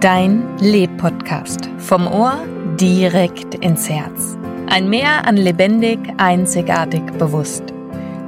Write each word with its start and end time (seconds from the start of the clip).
Dein 0.00 0.56
Leb-Podcast. 0.58 1.68
Vom 1.78 2.06
Ohr 2.06 2.44
direkt 2.76 3.56
ins 3.56 3.90
Herz. 3.90 4.38
Ein 4.68 4.88
Meer 4.88 5.26
an 5.26 5.36
lebendig, 5.36 5.98
einzigartig, 6.18 7.02
bewusst. 7.18 7.64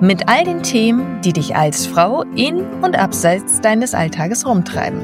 Mit 0.00 0.28
all 0.28 0.42
den 0.42 0.64
Themen, 0.64 1.20
die 1.20 1.32
dich 1.32 1.54
als 1.54 1.86
Frau 1.86 2.22
in 2.34 2.64
und 2.82 2.98
abseits 2.98 3.60
deines 3.60 3.94
Alltages 3.94 4.44
rumtreiben. 4.44 5.00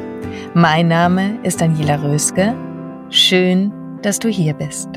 Mein 0.55 0.89
Name 0.89 1.39
ist 1.45 1.61
Daniela 1.61 2.03
Röske. 2.03 2.57
Schön, 3.11 3.73
dass 4.03 4.19
du 4.19 4.29
hier 4.29 4.55
bist. 4.55 4.89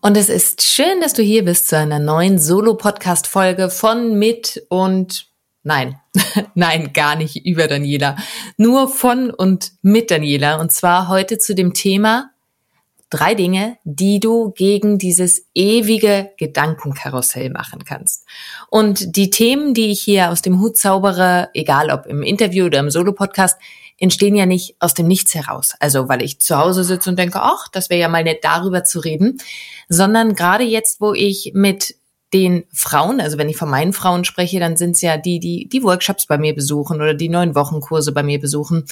Und 0.00 0.16
es 0.16 0.28
ist 0.28 0.62
schön, 0.62 1.00
dass 1.00 1.12
du 1.12 1.22
hier 1.22 1.44
bist 1.44 1.68
zu 1.68 1.78
einer 1.78 2.00
neuen 2.00 2.40
Solo-Podcast-Folge 2.40 3.70
von, 3.70 4.18
mit 4.18 4.66
und 4.70 5.35
Nein, 5.66 5.98
nein, 6.54 6.92
gar 6.92 7.16
nicht 7.16 7.44
über 7.44 7.66
Daniela. 7.66 8.14
Nur 8.56 8.86
von 8.86 9.30
und 9.30 9.72
mit 9.82 10.12
Daniela. 10.12 10.60
Und 10.60 10.70
zwar 10.70 11.08
heute 11.08 11.38
zu 11.38 11.56
dem 11.56 11.74
Thema 11.74 12.30
drei 13.10 13.34
Dinge, 13.34 13.76
die 13.82 14.20
du 14.20 14.52
gegen 14.52 14.96
dieses 14.98 15.48
ewige 15.54 16.30
Gedankenkarussell 16.38 17.50
machen 17.50 17.84
kannst. 17.84 18.26
Und 18.70 19.16
die 19.16 19.30
Themen, 19.30 19.74
die 19.74 19.90
ich 19.90 20.00
hier 20.00 20.30
aus 20.30 20.40
dem 20.40 20.60
Hut 20.60 20.76
zaubere, 20.76 21.50
egal 21.52 21.90
ob 21.90 22.06
im 22.06 22.22
Interview 22.22 22.66
oder 22.66 22.78
im 22.78 22.90
Solo-Podcast, 22.90 23.58
entstehen 23.98 24.36
ja 24.36 24.46
nicht 24.46 24.76
aus 24.78 24.94
dem 24.94 25.08
Nichts 25.08 25.34
heraus. 25.34 25.72
Also 25.80 26.08
weil 26.08 26.22
ich 26.22 26.40
zu 26.40 26.56
Hause 26.56 26.84
sitze 26.84 27.10
und 27.10 27.18
denke, 27.18 27.42
ach, 27.42 27.66
das 27.72 27.90
wäre 27.90 28.02
ja 28.02 28.08
mal 28.08 28.22
nett, 28.22 28.44
darüber 28.44 28.84
zu 28.84 29.00
reden, 29.00 29.38
sondern 29.88 30.36
gerade 30.36 30.62
jetzt, 30.62 31.00
wo 31.00 31.12
ich 31.12 31.50
mit 31.54 31.96
den 32.32 32.64
Frauen, 32.72 33.20
also 33.20 33.38
wenn 33.38 33.48
ich 33.48 33.56
von 33.56 33.70
meinen 33.70 33.92
Frauen 33.92 34.24
spreche, 34.24 34.58
dann 34.58 34.76
sind 34.76 34.92
es 34.92 35.00
ja 35.00 35.16
die, 35.16 35.38
die 35.38 35.68
die 35.68 35.82
Workshops 35.82 36.26
bei 36.26 36.38
mir 36.38 36.54
besuchen 36.54 36.96
oder 36.96 37.14
die 37.14 37.28
neun 37.28 37.54
Wochenkurse 37.54 38.12
bei 38.12 38.22
mir 38.22 38.40
besuchen. 38.40 38.84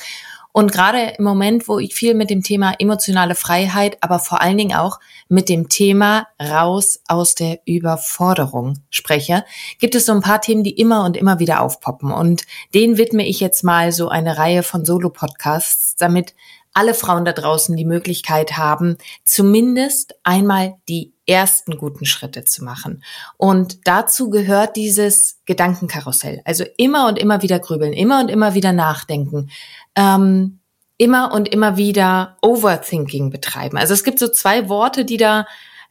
Und 0.56 0.70
gerade 0.70 1.14
im 1.18 1.24
Moment, 1.24 1.66
wo 1.66 1.80
ich 1.80 1.96
viel 1.96 2.14
mit 2.14 2.30
dem 2.30 2.44
Thema 2.44 2.74
emotionale 2.78 3.34
Freiheit, 3.34 3.98
aber 4.02 4.20
vor 4.20 4.40
allen 4.40 4.56
Dingen 4.56 4.76
auch 4.76 5.00
mit 5.28 5.48
dem 5.48 5.68
Thema 5.68 6.28
raus 6.40 7.00
aus 7.08 7.34
der 7.34 7.58
Überforderung 7.66 8.78
spreche, 8.88 9.44
gibt 9.80 9.96
es 9.96 10.06
so 10.06 10.12
ein 10.12 10.20
paar 10.20 10.40
Themen, 10.40 10.62
die 10.62 10.78
immer 10.78 11.04
und 11.04 11.16
immer 11.16 11.40
wieder 11.40 11.60
aufpoppen. 11.60 12.12
Und 12.12 12.44
denen 12.72 12.98
widme 12.98 13.26
ich 13.26 13.40
jetzt 13.40 13.64
mal 13.64 13.90
so 13.90 14.10
eine 14.10 14.38
Reihe 14.38 14.62
von 14.62 14.84
Solo-Podcasts, 14.84 15.96
damit 15.96 16.36
alle 16.74 16.94
Frauen 16.94 17.24
da 17.24 17.32
draußen 17.32 17.76
die 17.76 17.84
Möglichkeit 17.84 18.58
haben, 18.58 18.98
zumindest 19.24 20.14
einmal 20.24 20.74
die 20.88 21.14
ersten 21.26 21.78
guten 21.78 22.04
Schritte 22.04 22.44
zu 22.44 22.62
machen. 22.64 23.02
Und 23.36 23.86
dazu 23.86 24.28
gehört 24.28 24.76
dieses 24.76 25.40
Gedankenkarussell. 25.46 26.42
Also 26.44 26.64
immer 26.76 27.08
und 27.08 27.18
immer 27.18 27.42
wieder 27.42 27.58
grübeln, 27.60 27.92
immer 27.92 28.20
und 28.20 28.28
immer 28.28 28.54
wieder 28.54 28.72
nachdenken, 28.72 29.50
ähm, 29.94 30.58
immer 30.98 31.32
und 31.32 31.48
immer 31.48 31.76
wieder 31.76 32.36
Overthinking 32.42 33.30
betreiben. 33.30 33.78
Also 33.78 33.94
es 33.94 34.04
gibt 34.04 34.18
so 34.18 34.28
zwei 34.28 34.68
Worte, 34.68 35.04
die 35.04 35.16
da 35.16 35.46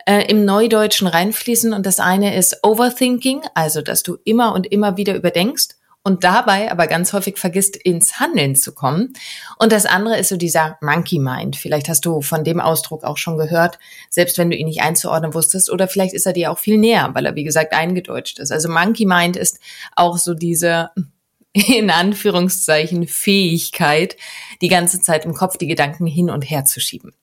äh, 0.05 0.29
im 0.29 0.45
Neudeutschen 0.45 1.07
reinfließen 1.07 1.73
und 1.73 1.85
das 1.85 1.99
eine 1.99 2.35
ist 2.35 2.59
Overthinking, 2.63 3.41
also 3.53 3.81
dass 3.81 4.03
du 4.03 4.17
immer 4.23 4.53
und 4.53 4.67
immer 4.67 4.97
wieder 4.97 5.15
überdenkst 5.15 5.75
und 6.03 6.23
dabei 6.23 6.71
aber 6.71 6.87
ganz 6.87 7.13
häufig 7.13 7.37
vergisst, 7.37 7.77
ins 7.77 8.19
Handeln 8.19 8.55
zu 8.55 8.73
kommen. 8.73 9.13
Und 9.57 9.71
das 9.71 9.85
andere 9.85 10.19
ist 10.19 10.29
so 10.29 10.37
dieser 10.37 10.77
Monkey 10.81 11.19
Mind. 11.19 11.55
Vielleicht 11.55 11.87
hast 11.87 12.05
du 12.05 12.21
von 12.21 12.43
dem 12.43 12.59
Ausdruck 12.59 13.03
auch 13.03 13.17
schon 13.17 13.37
gehört, 13.37 13.79
selbst 14.09 14.37
wenn 14.37 14.49
du 14.49 14.57
ihn 14.57 14.67
nicht 14.67 14.81
einzuordnen 14.81 15.33
wusstest, 15.33 15.71
oder 15.71 15.87
vielleicht 15.87 16.13
ist 16.13 16.25
er 16.25 16.33
dir 16.33 16.51
auch 16.51 16.59
viel 16.59 16.77
näher, 16.77 17.09
weil 17.13 17.25
er, 17.25 17.35
wie 17.35 17.45
gesagt, 17.45 17.73
eingedeutscht 17.73 18.39
ist. 18.39 18.51
Also 18.51 18.69
Monkey 18.69 19.05
Mind 19.05 19.37
ist 19.37 19.59
auch 19.95 20.17
so 20.17 20.33
diese 20.33 20.89
in 21.53 21.89
Anführungszeichen 21.89 23.07
Fähigkeit, 23.07 24.17
die 24.61 24.69
ganze 24.69 25.01
Zeit 25.01 25.23
im 25.25 25.33
Kopf 25.33 25.57
die 25.57 25.67
Gedanken 25.67 26.07
hin 26.07 26.29
und 26.29 26.41
her 26.41 26.65
zu 26.65 26.79
schieben. 26.79 27.13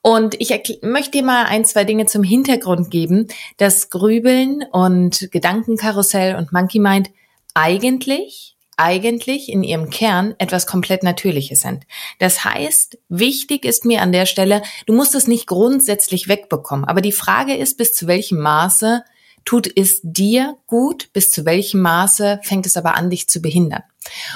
Und 0.00 0.40
ich 0.40 0.50
möchte 0.82 1.10
dir 1.10 1.24
mal 1.24 1.44
ein, 1.46 1.64
zwei 1.64 1.84
Dinge 1.84 2.06
zum 2.06 2.22
Hintergrund 2.22 2.90
geben, 2.90 3.28
dass 3.58 3.90
Grübeln 3.90 4.64
und 4.72 5.28
Gedankenkarussell 5.32 6.36
und 6.36 6.52
Monkey 6.52 6.78
Mind 6.78 7.10
eigentlich 7.58 8.56
eigentlich 8.80 9.48
in 9.48 9.64
ihrem 9.64 9.90
Kern 9.90 10.36
etwas 10.38 10.66
komplett 10.66 11.02
Natürliches 11.02 11.62
sind. 11.62 11.84
Das 12.20 12.44
heißt, 12.44 12.96
wichtig 13.08 13.64
ist 13.64 13.84
mir 13.84 14.02
an 14.02 14.12
der 14.12 14.24
Stelle, 14.24 14.62
du 14.86 14.94
musst 14.94 15.16
es 15.16 15.26
nicht 15.26 15.48
grundsätzlich 15.48 16.28
wegbekommen, 16.28 16.84
aber 16.84 17.00
die 17.00 17.10
Frage 17.10 17.56
ist, 17.56 17.76
bis 17.76 17.92
zu 17.92 18.06
welchem 18.06 18.38
Maße 18.38 19.02
tut 19.44 19.68
es 19.76 20.00
dir 20.04 20.56
gut, 20.68 21.12
bis 21.12 21.32
zu 21.32 21.44
welchem 21.44 21.80
Maße 21.80 22.38
fängt 22.44 22.66
es 22.66 22.76
aber 22.76 22.94
an, 22.94 23.10
dich 23.10 23.28
zu 23.28 23.40
behindern. 23.40 23.82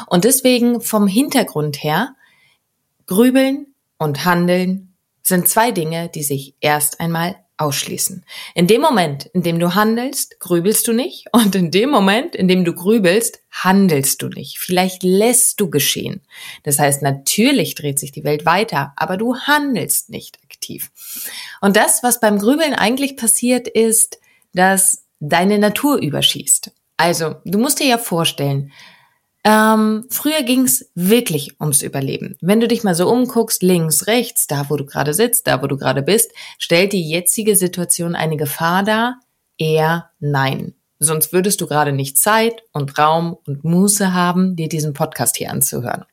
Und 0.09 0.25
deswegen 0.25 0.81
vom 0.81 1.06
Hintergrund 1.06 1.84
her, 1.84 2.16
grübeln 3.06 3.66
und 3.97 4.25
handeln 4.25 4.94
sind 5.22 5.49
zwei 5.49 5.71
Dinge, 5.71 6.09
die 6.09 6.25
sich 6.25 6.56
erst 6.61 6.99
einmal 6.99 7.37
ausschließen. 7.57 8.25
In 8.55 8.67
dem 8.67 8.81
Moment, 8.81 9.27
in 9.27 9.43
dem 9.43 9.59
du 9.59 9.75
handelst, 9.75 10.41
grübelst 10.41 10.87
du 10.89 10.93
nicht 10.93 11.27
und 11.33 11.55
in 11.55 11.71
dem 11.71 11.91
Moment, 11.91 12.35
in 12.35 12.49
dem 12.49 12.65
du 12.65 12.75
grübelst, 12.75 13.41
handelst 13.51 14.23
du 14.23 14.29
nicht. 14.29 14.59
Vielleicht 14.59 15.03
lässt 15.03 15.61
du 15.61 15.71
geschehen. 15.71 16.23
Das 16.62 16.79
heißt, 16.79 17.03
natürlich 17.03 17.75
dreht 17.75 17.99
sich 17.99 18.12
die 18.12 18.25
Welt 18.25 18.47
weiter, 18.47 18.93
aber 18.97 19.17
du 19.17 19.37
handelst 19.37 20.11
nicht 20.11 20.39
aktiv. 20.45 20.91
Und 21.61 21.77
das, 21.77 22.03
was 22.03 22.21
beim 22.21 22.39
Grübeln 22.39 22.75
eigentlich 22.75 23.17
passiert, 23.17 23.69
ist, 23.69 24.19
dass 24.55 25.05
deine 25.21 25.59
Natur 25.59 25.99
überschießt. 25.99 26.73
Also, 26.97 27.37
du 27.44 27.59
musst 27.59 27.81
dir 27.81 27.87
ja 27.87 27.99
vorstellen, 27.99 28.73
ähm, 29.44 30.06
früher 30.11 30.43
ging's 30.43 30.91
wirklich 30.94 31.61
ums 31.61 31.83
Überleben. 31.83 32.37
Wenn 32.41 32.61
du 32.61 32.69
dich 32.69 32.85
mal 32.85 32.94
so 32.94 33.11
umguckst, 33.11 33.62
links, 33.62 34.06
rechts, 34.06 34.47
da 34.47 34.71
wo 34.71 34.77
du 34.77 34.87
gerade 34.87 35.15
sitzt, 35.15 35.47
da 35.47 35.62
wo 35.62 35.67
du 35.67 35.77
gerade 35.77 36.03
bist, 36.03 36.33
stellt 36.59 36.93
die 36.93 37.09
jetzige 37.09 37.56
Situation 37.56 38.15
eine 38.15 38.37
Gefahr 38.37 38.85
dar? 38.85 39.21
Eher 39.59 40.11
nein. 40.21 40.75
Sonst 41.02 41.32
würdest 41.32 41.60
du 41.60 41.66
gerade 41.66 41.90
nicht 41.90 42.16
Zeit 42.16 42.62
und 42.72 42.96
Raum 42.96 43.37
und 43.44 43.64
Muße 43.64 44.14
haben, 44.14 44.54
dir 44.54 44.69
diesen 44.69 44.93
Podcast 44.93 45.37
hier 45.37 45.50
anzuhören. 45.50 46.04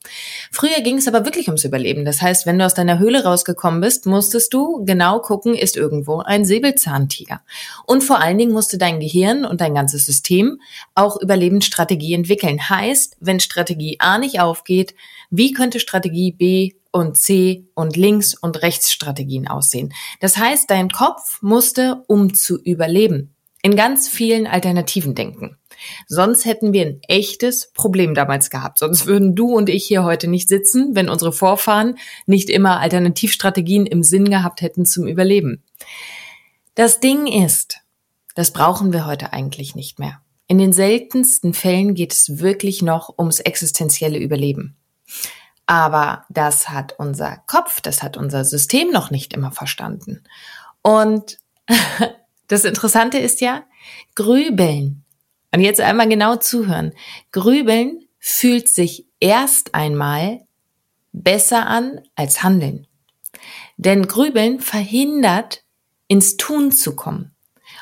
Früher 0.52 0.82
ging 0.82 0.98
es 0.98 1.08
aber 1.08 1.26
wirklich 1.26 1.48
ums 1.48 1.64
Überleben. 1.64 2.06
Das 2.06 2.24
heißt, 2.24 2.48
wenn 2.48 2.58
du 2.58 2.66
aus 2.66 2.74
deiner 2.74 2.98
Höhle 2.98 3.24
rausgekommen 3.24 3.82
bist, 3.82 4.08
musstest 4.08 4.52
du 4.52 4.84
genau 4.86 5.20
gucken, 5.20 5.54
ist 5.54 5.78
irgendwo 5.78 6.22
ein 6.22 6.44
Säbelzahntiger. 6.44 7.42
Und 7.86 8.04
vor 8.04 8.20
allen 8.20 8.40
Dingen 8.40 8.52
musste 8.52 8.80
dein 8.80 9.00
Gehirn 9.00 9.46
und 9.46 9.62
dein 9.62 9.76
ganzes 9.76 10.08
System 10.08 10.60
auch 10.96 11.22
Überlebensstrategie 11.22 12.16
entwickeln. 12.16 12.70
Heißt, 12.70 13.18
wenn 13.20 13.40
Strategie 13.40 13.98
A 14.00 14.18
nicht 14.18 14.40
aufgeht, 14.40 14.96
wie 15.30 15.54
könnte 15.54 15.80
Strategie 15.80 16.32
B 16.32 16.74
und 16.92 17.16
C 17.16 17.68
und 17.76 17.96
Links- 17.96 18.34
und 18.34 18.64
Rechtsstrategien 18.64 19.48
aussehen? 19.48 19.94
Das 20.20 20.38
heißt, 20.38 20.68
dein 20.72 20.90
Kopf 20.90 21.44
musste, 21.44 22.04
um 22.08 22.34
zu 22.34 22.60
überleben, 22.60 23.36
in 23.62 23.76
ganz 23.76 24.08
vielen 24.08 24.48
Alternativen 24.48 25.16
denken. 25.16 25.58
Sonst 26.08 26.46
hätten 26.46 26.74
wir 26.74 26.86
ein 26.86 27.02
echtes 27.08 27.72
Problem 27.72 28.14
damals 28.14 28.50
gehabt. 28.50 28.80
Sonst 28.80 29.06
würden 29.06 29.36
du 29.36 29.56
und 29.56 29.70
ich 29.70 29.86
hier 29.86 30.04
heute 30.04 30.28
nicht 30.28 30.50
sitzen, 30.50 30.96
wenn 30.96 31.10
unsere 31.10 31.32
Vorfahren 31.32 31.98
nicht 32.26 32.50
immer 32.50 32.80
Alternativstrategien 32.80 33.86
im 33.86 34.04
Sinn 34.04 34.30
gehabt 34.30 34.62
hätten 34.62 34.86
zum 34.86 35.08
Überleben. 35.08 35.64
Das 36.76 37.00
Ding 37.00 37.28
ist, 37.28 37.80
das 38.36 38.52
brauchen 38.52 38.94
wir 38.94 39.06
heute 39.06 39.34
eigentlich 39.34 39.76
nicht 39.76 40.00
mehr. 40.00 40.22
In 40.48 40.58
den 40.58 40.74
seltensten 40.74 41.54
Fällen 41.54 41.94
geht 41.94 42.14
es 42.14 42.40
wirklich 42.40 42.82
noch 42.82 43.18
ums 43.20 43.40
existenzielle 43.40 44.18
Überleben. 44.18 44.78
Aber 45.66 46.26
das 46.30 46.70
hat 46.70 46.96
unser 46.98 47.38
Kopf, 47.46 47.82
das 47.82 48.02
hat 48.02 48.18
unser 48.18 48.44
System 48.44 48.90
noch 48.90 49.12
nicht 49.12 49.34
immer 49.34 49.52
verstanden. 49.52 50.24
Und 50.82 51.38
das 52.50 52.66
Interessante 52.66 53.18
ist 53.18 53.42
ja, 53.42 53.64
Grübeln. 54.16 55.06
Und 55.54 55.62
jetzt 55.62 55.80
einmal 55.82 56.10
genau 56.10 56.36
zuhören. 56.36 56.94
Grübeln 57.32 58.06
fühlt 58.20 58.68
sich 58.68 59.08
erst 59.20 59.74
einmal 59.74 60.42
besser 61.12 61.68
an 61.68 62.02
als 62.16 62.44
Handeln. 62.44 62.88
Denn 63.78 64.08
Grübeln 64.08 64.60
verhindert, 64.60 65.64
ins 66.08 66.38
Tun 66.38 66.72
zu 66.72 66.96
kommen. 66.96 67.36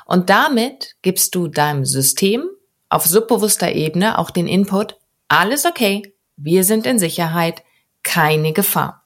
Und 0.06 0.30
damit 0.30 0.96
gibst 1.02 1.34
du 1.34 1.48
deinem 1.48 1.86
System 1.86 2.48
auf 2.90 3.06
subbewusster 3.06 3.72
Ebene 3.72 4.18
auch 4.18 4.30
den 4.30 4.48
Input, 4.48 4.98
alles 5.28 5.66
okay, 5.66 6.14
wir 6.36 6.64
sind 6.64 6.86
in 6.86 7.00
Sicherheit, 7.00 7.64
keine 8.04 8.54
Gefahr. 8.54 9.04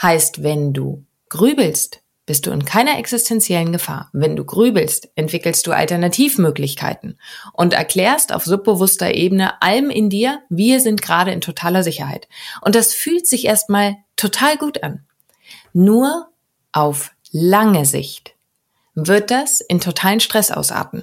Heißt, 0.00 0.42
wenn 0.42 0.72
du 0.72 1.04
grübelst, 1.28 1.99
bist 2.30 2.46
du 2.46 2.52
in 2.52 2.64
keiner 2.64 2.96
existenziellen 2.96 3.72
Gefahr. 3.72 4.08
Wenn 4.12 4.36
du 4.36 4.44
grübelst, 4.44 5.08
entwickelst 5.16 5.66
du 5.66 5.72
Alternativmöglichkeiten 5.72 7.18
und 7.54 7.72
erklärst 7.72 8.32
auf 8.32 8.44
subbewusster 8.44 9.12
Ebene 9.12 9.60
allem 9.60 9.90
in 9.90 10.10
dir, 10.10 10.38
wir 10.48 10.78
sind 10.78 11.02
gerade 11.02 11.32
in 11.32 11.40
totaler 11.40 11.82
Sicherheit. 11.82 12.28
Und 12.60 12.76
das 12.76 12.94
fühlt 12.94 13.26
sich 13.26 13.46
erstmal 13.46 13.96
total 14.14 14.56
gut 14.58 14.84
an. 14.84 15.04
Nur 15.72 16.28
auf 16.70 17.10
lange 17.32 17.84
Sicht 17.84 18.36
wird 18.94 19.32
das 19.32 19.60
in 19.60 19.80
totalen 19.80 20.20
Stress 20.20 20.52
ausarten 20.52 21.02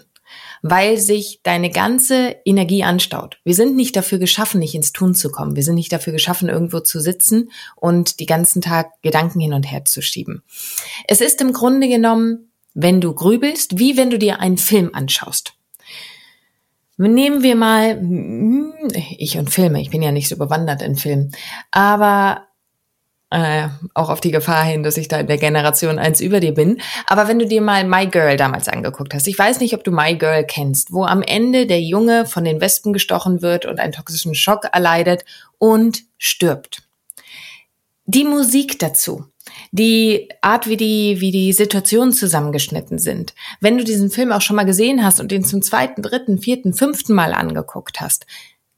weil 0.61 0.97
sich 0.97 1.39
deine 1.43 1.69
ganze 1.69 2.35
Energie 2.45 2.83
anstaut. 2.83 3.39
Wir 3.43 3.55
sind 3.55 3.75
nicht 3.75 3.95
dafür 3.95 4.19
geschaffen, 4.19 4.59
nicht 4.59 4.75
ins 4.75 4.93
Tun 4.93 5.15
zu 5.15 5.29
kommen. 5.29 5.55
Wir 5.55 5.63
sind 5.63 5.75
nicht 5.75 5.91
dafür 5.91 6.13
geschaffen, 6.13 6.49
irgendwo 6.49 6.79
zu 6.79 6.99
sitzen 6.99 7.51
und 7.75 8.19
die 8.19 8.25
ganzen 8.25 8.61
Tag 8.61 8.91
Gedanken 9.01 9.39
hin 9.39 9.53
und 9.53 9.63
her 9.63 9.85
zu 9.85 10.01
schieben. 10.01 10.43
Es 11.07 11.21
ist 11.21 11.41
im 11.41 11.53
Grunde 11.53 11.87
genommen, 11.87 12.51
wenn 12.73 13.01
du 13.01 13.13
grübelst, 13.13 13.79
wie 13.79 13.97
wenn 13.97 14.09
du 14.09 14.19
dir 14.19 14.39
einen 14.39 14.57
Film 14.57 14.91
anschaust. 14.93 15.53
Nehmen 16.97 17.43
wir 17.43 17.55
mal, 17.55 17.99
hm, 17.99 18.73
ich 19.17 19.37
und 19.37 19.51
Filme, 19.51 19.81
ich 19.81 19.91
bin 19.91 20.01
ja 20.01 20.11
nicht 20.11 20.27
so 20.27 20.37
bewandert 20.37 20.81
in 20.81 20.95
Filmen, 20.95 21.31
aber 21.69 22.46
äh, 23.29 23.67
auch 23.93 24.09
auf 24.09 24.21
die 24.21 24.31
Gefahr 24.31 24.63
hin, 24.63 24.83
dass 24.83 24.97
ich 24.97 25.07
da 25.07 25.19
in 25.19 25.27
der 25.27 25.37
Generation 25.37 25.99
eins 25.99 26.21
über 26.21 26.39
dir 26.39 26.53
bin. 26.53 26.79
Aber 27.07 27.27
wenn 27.27 27.39
du 27.39 27.45
dir 27.45 27.61
mal 27.61 27.83
My 27.83 28.07
Girl 28.07 28.37
damals 28.37 28.69
angeguckt 28.69 29.13
hast, 29.13 29.27
ich 29.27 29.37
weiß 29.37 29.59
nicht, 29.59 29.73
ob 29.73 29.83
du 29.83 29.91
My 29.91 30.15
Girl 30.15 30.45
kennst, 30.45 30.93
wo 30.93 31.03
am 31.03 31.21
Ende 31.21 31.65
der 31.65 31.81
Junge 31.81 32.25
von 32.25 32.45
den 32.45 32.61
Wespen 32.61 32.93
gestochen 32.93 33.41
wird 33.41 33.65
und 33.65 33.79
einen 33.79 33.93
toxischen 33.93 34.33
Schock 34.33 34.65
erleidet 34.71 35.25
und 35.57 36.03
stirbt. 36.17 36.83
Die 38.05 38.23
Musik 38.23 38.79
dazu, 38.79 39.25
die 39.71 40.29
Art, 40.41 40.67
wie 40.67 40.77
die, 40.77 41.19
wie 41.19 41.31
die 41.31 41.51
Situationen 41.51 42.13
zusammengeschnitten 42.13 42.99
sind. 42.99 43.33
Wenn 43.59 43.77
du 43.77 43.83
diesen 43.83 44.09
Film 44.09 44.31
auch 44.31 44.41
schon 44.41 44.55
mal 44.55 44.63
gesehen 44.63 45.03
hast 45.03 45.19
und 45.19 45.31
den 45.31 45.43
zum 45.43 45.61
zweiten, 45.61 46.01
dritten, 46.01 46.37
vierten, 46.37 46.73
fünften 46.73 47.13
Mal 47.13 47.33
angeguckt 47.33 47.99
hast, 47.99 48.25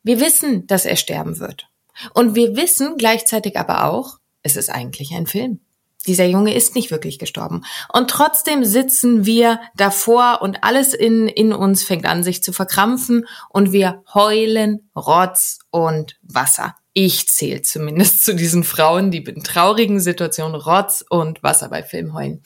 wir 0.02 0.20
wissen, 0.20 0.66
dass 0.66 0.86
er 0.86 0.96
sterben 0.96 1.40
wird. 1.40 1.68
Und 2.14 2.34
wir 2.34 2.56
wissen 2.56 2.98
gleichzeitig 2.98 3.58
aber 3.60 3.86
auch, 3.86 4.19
es 4.44 4.56
ist 4.56 4.70
eigentlich 4.70 5.14
ein 5.14 5.28
Film. 5.28 5.60
Dieser 6.08 6.26
Junge 6.26 6.54
ist 6.54 6.76
nicht 6.76 6.92
wirklich 6.92 7.20
gestorben. 7.20 7.66
Und 7.92 8.10
trotzdem 8.10 8.64
sitzen 8.64 9.26
wir 9.26 9.60
davor 9.76 10.40
und 10.42 10.64
alles 10.64 10.94
in, 10.94 11.28
in 11.28 11.52
uns 11.52 11.84
fängt 11.84 12.06
an, 12.06 12.24
sich 12.24 12.42
zu 12.42 12.54
verkrampfen 12.54 13.28
und 13.50 13.74
wir 13.74 14.04
heulen 14.14 14.90
Rotz 14.96 15.60
und 15.72 16.18
Wasser. 16.22 16.76
Ich 16.94 17.28
zähle 17.28 17.62
zumindest 17.64 18.24
zu 18.24 18.34
diesen 18.34 18.64
Frauen, 18.64 19.12
die 19.12 19.24
in 19.24 19.44
traurigen 19.44 20.00
Situationen 20.00 20.56
Rotz 20.56 21.04
und 21.10 21.44
Wasser 21.44 21.70
bei 21.70 21.84
Film 21.84 22.14
heulen. 22.14 22.42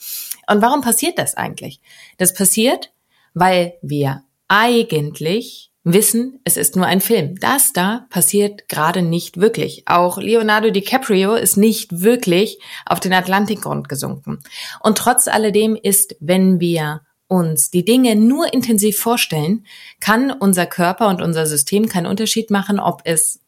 Und 0.48 0.60
warum 0.60 0.80
passiert 0.80 1.18
das 1.18 1.36
eigentlich? 1.36 1.80
Das 2.18 2.34
passiert, 2.34 2.92
weil 3.34 3.74
wir 3.82 4.24
eigentlich 4.48 5.70
wissen, 5.84 6.40
es 6.44 6.56
ist 6.56 6.76
nur 6.76 6.86
ein 6.86 7.00
Film. 7.00 7.38
Das 7.38 7.72
da 7.72 8.06
passiert 8.10 8.68
gerade 8.68 9.02
nicht 9.02 9.38
wirklich. 9.38 9.84
Auch 9.86 10.18
Leonardo 10.18 10.70
DiCaprio 10.70 11.34
ist 11.34 11.56
nicht 11.56 12.00
wirklich 12.00 12.58
auf 12.86 13.00
den 13.00 13.12
Atlantikgrund 13.12 13.88
gesunken. 13.88 14.40
Und 14.80 14.98
trotz 14.98 15.28
alledem 15.28 15.76
ist, 15.76 16.16
wenn 16.20 16.58
wir 16.58 17.02
uns 17.28 17.70
die 17.70 17.84
Dinge 17.84 18.16
nur 18.16 18.52
intensiv 18.52 18.98
vorstellen, 18.98 19.66
kann 20.00 20.30
unser 20.30 20.66
Körper 20.66 21.08
und 21.08 21.22
unser 21.22 21.46
System 21.46 21.88
keinen 21.88 22.06
Unterschied 22.06 22.50
machen, 22.50 22.80
ob 22.80 23.02
es 23.04 23.40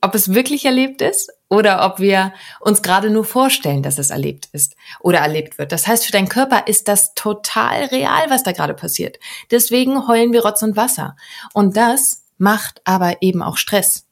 ob 0.00 0.14
es 0.16 0.34
wirklich 0.34 0.64
erlebt 0.64 1.00
ist 1.00 1.30
oder 1.48 1.84
ob 1.84 1.98
wir 1.98 2.32
uns 2.60 2.82
gerade 2.82 3.10
nur 3.10 3.24
vorstellen, 3.24 3.82
dass 3.82 3.98
es 3.98 4.10
erlebt 4.10 4.48
ist 4.52 4.76
oder 5.00 5.20
erlebt 5.20 5.58
wird. 5.58 5.72
Das 5.72 5.86
heißt, 5.86 6.04
für 6.04 6.12
deinen 6.12 6.28
Körper 6.28 6.66
ist 6.66 6.88
das 6.88 7.14
total 7.14 7.84
real, 7.86 8.28
was 8.28 8.42
da 8.42 8.52
gerade 8.52 8.74
passiert. 8.74 9.18
Deswegen 9.50 10.06
heulen 10.06 10.32
wir 10.32 10.44
Rotz 10.44 10.62
und 10.62 10.76
Wasser. 10.76 11.16
Und 11.54 11.76
das 11.76 12.24
macht 12.36 12.82
aber 12.84 13.22
eben 13.22 13.42
auch 13.42 13.56
Stress. 13.56 14.06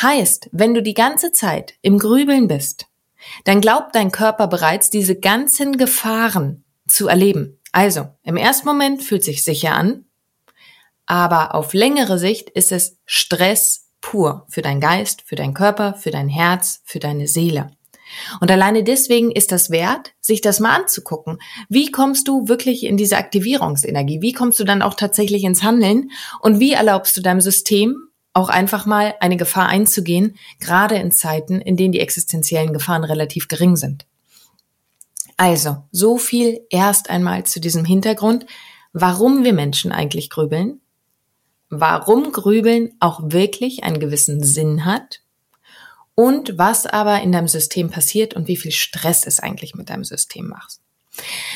Heißt, 0.00 0.48
wenn 0.52 0.74
du 0.74 0.82
die 0.82 0.94
ganze 0.94 1.32
Zeit 1.32 1.74
im 1.82 1.98
Grübeln 1.98 2.48
bist, 2.48 2.86
dann 3.44 3.60
glaubt 3.60 3.94
dein 3.94 4.12
Körper 4.12 4.46
bereits, 4.46 4.90
diese 4.90 5.16
ganzen 5.16 5.76
Gefahren 5.76 6.64
zu 6.86 7.08
erleben. 7.08 7.58
Also, 7.72 8.08
im 8.22 8.36
ersten 8.36 8.66
Moment 8.66 9.02
fühlt 9.02 9.24
sich 9.24 9.44
sicher 9.44 9.74
an, 9.74 10.04
aber 11.06 11.54
auf 11.54 11.74
längere 11.74 12.18
Sicht 12.18 12.50
ist 12.50 12.72
es 12.72 12.96
Stress 13.06 13.87
pur 14.00 14.46
für 14.48 14.62
dein 14.62 14.80
Geist, 14.80 15.22
für 15.26 15.36
deinen 15.36 15.54
Körper, 15.54 15.94
für 15.94 16.10
dein 16.10 16.28
Herz, 16.28 16.80
für 16.84 16.98
deine 16.98 17.28
Seele. 17.28 17.70
Und 18.40 18.50
alleine 18.50 18.84
deswegen 18.84 19.30
ist 19.30 19.52
das 19.52 19.70
wert, 19.70 20.12
sich 20.20 20.40
das 20.40 20.60
mal 20.60 20.74
anzugucken. 20.74 21.38
Wie 21.68 21.90
kommst 21.90 22.28
du 22.28 22.48
wirklich 22.48 22.84
in 22.84 22.96
diese 22.96 23.18
Aktivierungsenergie? 23.18 24.22
Wie 24.22 24.32
kommst 24.32 24.58
du 24.60 24.64
dann 24.64 24.82
auch 24.82 24.94
tatsächlich 24.94 25.44
ins 25.44 25.62
Handeln? 25.62 26.10
Und 26.40 26.60
wie 26.60 26.72
erlaubst 26.72 27.16
du 27.16 27.20
deinem 27.20 27.40
System 27.40 27.96
auch 28.32 28.48
einfach 28.48 28.86
mal 28.86 29.14
eine 29.20 29.36
Gefahr 29.36 29.68
einzugehen, 29.68 30.36
gerade 30.60 30.96
in 30.96 31.10
Zeiten, 31.10 31.60
in 31.60 31.76
denen 31.76 31.92
die 31.92 32.00
existenziellen 32.00 32.72
Gefahren 32.72 33.04
relativ 33.04 33.48
gering 33.48 33.76
sind? 33.76 34.06
Also, 35.36 35.84
so 35.92 36.18
viel 36.18 36.60
erst 36.70 37.10
einmal 37.10 37.44
zu 37.44 37.60
diesem 37.60 37.84
Hintergrund, 37.84 38.46
warum 38.92 39.44
wir 39.44 39.52
Menschen 39.52 39.92
eigentlich 39.92 40.30
grübeln, 40.30 40.80
warum 41.70 42.32
Grübeln 42.32 42.94
auch 43.00 43.20
wirklich 43.24 43.84
einen 43.84 44.00
gewissen 44.00 44.42
Sinn 44.42 44.84
hat 44.84 45.20
und 46.14 46.58
was 46.58 46.86
aber 46.86 47.20
in 47.20 47.32
deinem 47.32 47.48
System 47.48 47.90
passiert 47.90 48.34
und 48.34 48.48
wie 48.48 48.56
viel 48.56 48.72
Stress 48.72 49.26
es 49.26 49.40
eigentlich 49.40 49.74
mit 49.74 49.90
deinem 49.90 50.04
System 50.04 50.48
macht. 50.48 50.78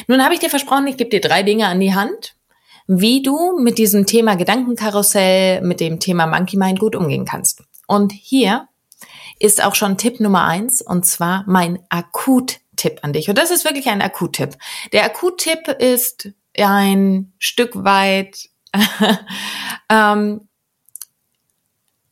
Nun 0.07 0.23
habe 0.23 0.35
ich 0.35 0.40
dir 0.40 0.50
versprochen, 0.50 0.87
ich 0.87 0.97
gebe 0.97 1.11
dir 1.11 1.21
drei 1.21 1.42
Dinge 1.42 1.66
an 1.66 1.81
die 1.81 1.95
Hand, 1.95 2.37
wie 2.87 3.23
du 3.23 3.59
mit 3.59 3.78
diesem 3.78 4.07
Thema 4.07 4.35
Gedankenkarussell, 4.37 5.62
mit 5.62 5.81
dem 5.81 6.00
Thema 6.00 6.26
Monkey 6.26 6.57
Mind 6.57 6.78
gut 6.78 6.97
umgehen 6.97 7.25
kannst. 7.25 7.62
Und 7.87 8.12
hier 8.12 8.69
ist 9.38 9.64
auch 9.64 9.75
schon 9.75 9.99
Tipp 9.99 10.21
Nummer 10.21 10.45
eins, 10.45 10.83
und 10.83 11.07
zwar 11.07 11.45
mein 11.47 11.81
Akut-Tipp 11.88 13.00
an 13.02 13.12
dich. 13.12 13.28
Und 13.28 13.38
das 13.38 13.50
ist 13.50 13.64
wirklich 13.64 13.88
ein 13.88 14.02
Akut-Tipp. 14.02 14.57
Der 14.92 15.04
Akut-Tipp 15.04 15.69
ist 15.78 16.31
ein 16.57 17.33
Stück 17.38 17.85
weit 17.85 18.50
ähm, 19.88 20.49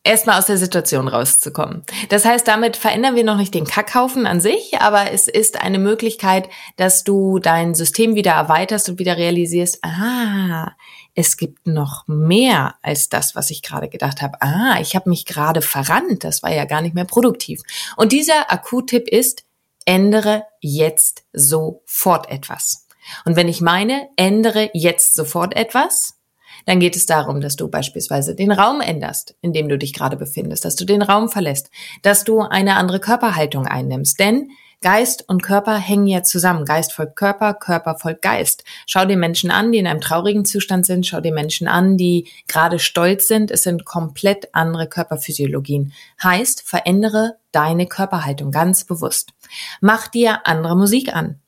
erstmal 0.03 0.39
aus 0.39 0.47
der 0.47 0.57
Situation 0.57 1.09
rauszukommen. 1.09 1.85
Das 2.09 2.25
heißt, 2.25 2.49
damit 2.49 2.77
verändern 2.77 3.17
wir 3.17 3.25
noch 3.25 3.37
nicht 3.37 3.55
den 3.55 3.67
Kackhaufen 3.67 4.27
an 4.27 4.41
sich, 4.41 4.81
aber 4.81 5.13
es 5.13 5.29
ist 5.29 5.61
eine 5.61 5.79
Möglichkeit, 5.79 6.49
dass 6.77 7.05
du 7.05 7.39
dein 7.39 7.75
System 7.75 8.15
wieder 8.15 8.33
erweiterst 8.33 8.89
und 8.89 8.99
wieder 8.99 9.17
realisierst, 9.17 9.85
ah, 9.85 10.73
es 11.15 11.37
gibt 11.37 11.67
noch 11.67 12.05
mehr 12.07 12.77
als 12.83 13.09
das, 13.09 13.35
was 13.35 13.51
ich 13.51 13.63
gerade 13.63 13.89
gedacht 13.89 14.23
habe. 14.23 14.41
Ah, 14.41 14.79
ich 14.81 14.97
habe 14.97 15.11
mich 15.11 15.27
gerade 15.27 15.61
verrannt, 15.61 16.25
das 16.25 16.43
war 16.43 16.53
ja 16.53 16.65
gar 16.65 16.81
nicht 16.81 16.95
mehr 16.95 17.05
produktiv. 17.05 17.61
Und 17.97 18.13
dieser 18.13 18.51
Akut-Tipp 18.51 19.09
ist, 19.09 19.45
ändere 19.85 20.45
jetzt 20.61 21.25
sofort 21.33 22.31
etwas. 22.31 22.87
Und 23.25 23.37
wenn 23.37 23.49
ich 23.49 23.61
meine, 23.61 24.09
ändere 24.17 24.71
jetzt 24.73 25.15
sofort 25.15 25.57
etwas, 25.57 26.20
dann 26.67 26.81
geht 26.81 26.97
es 26.97 27.07
darum, 27.07 27.41
dass 27.41 27.57
du 27.57 27.69
beispielsweise 27.69 28.35
den 28.35 28.53
Raum 28.53 28.81
änderst, 28.81 29.37
in 29.41 29.53
dem 29.53 29.69
du 29.69 29.79
dich 29.79 29.93
gerade 29.93 30.17
befindest, 30.17 30.65
dass 30.65 30.77
du 30.77 30.85
den 30.85 31.03
Raum 31.03 31.29
verlässt, 31.29 31.71
dass 32.03 32.25
du 32.25 32.41
eine 32.41 32.77
andere 32.77 33.01
Körperhaltung 33.01 33.67
einnimmst. 33.67 34.19
Denn 34.19 34.51
Geist 34.83 35.29
und 35.29 35.43
Körper 35.43 35.77
hängen 35.77 36.07
ja 36.07 36.23
zusammen. 36.23 36.65
Geist 36.65 36.95
folgt 36.95 37.15
Körper, 37.17 37.53
Körper 37.53 37.97
folgt 37.97 38.23
Geist. 38.23 38.65
Schau 38.87 39.05
dir 39.05 39.19
Menschen 39.19 39.51
an, 39.51 39.73
die 39.73 39.79
in 39.79 39.87
einem 39.87 40.01
traurigen 40.01 40.47
Zustand 40.47 40.87
sind. 40.87 41.07
Schau 41.07 41.21
dir 41.21 41.35
Menschen 41.35 41.69
an, 41.69 41.99
die 41.99 42.31
gerade 42.49 42.79
stolz 42.79 43.29
sind. 43.29 43.51
Es 43.51 43.63
sind 43.63 43.85
komplett 43.85 44.49
andere 44.55 44.89
Körperphysiologien. 44.89 45.93
Heißt, 46.23 46.63
verändere 46.63 47.37
deine 47.53 47.87
Körperhaltung 47.87 48.53
ganz 48.53 48.85
bewusst. 48.85 49.35
Mach 49.83 50.09
dir 50.09 50.47
andere 50.47 50.77
Musik 50.77 51.15
an. 51.15 51.41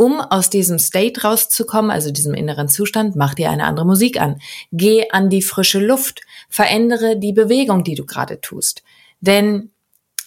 Um 0.00 0.20
aus 0.20 0.48
diesem 0.48 0.78
State 0.78 1.22
rauszukommen, 1.22 1.90
also 1.90 2.12
diesem 2.12 2.32
inneren 2.32 2.68
Zustand, 2.68 3.16
mach 3.16 3.34
dir 3.34 3.50
eine 3.50 3.64
andere 3.64 3.84
Musik 3.84 4.20
an. 4.20 4.40
Geh 4.70 5.10
an 5.10 5.28
die 5.28 5.42
frische 5.42 5.80
Luft. 5.80 6.20
Verändere 6.48 7.18
die 7.18 7.32
Bewegung, 7.32 7.82
die 7.82 7.96
du 7.96 8.06
gerade 8.06 8.40
tust. 8.40 8.84
Denn 9.20 9.72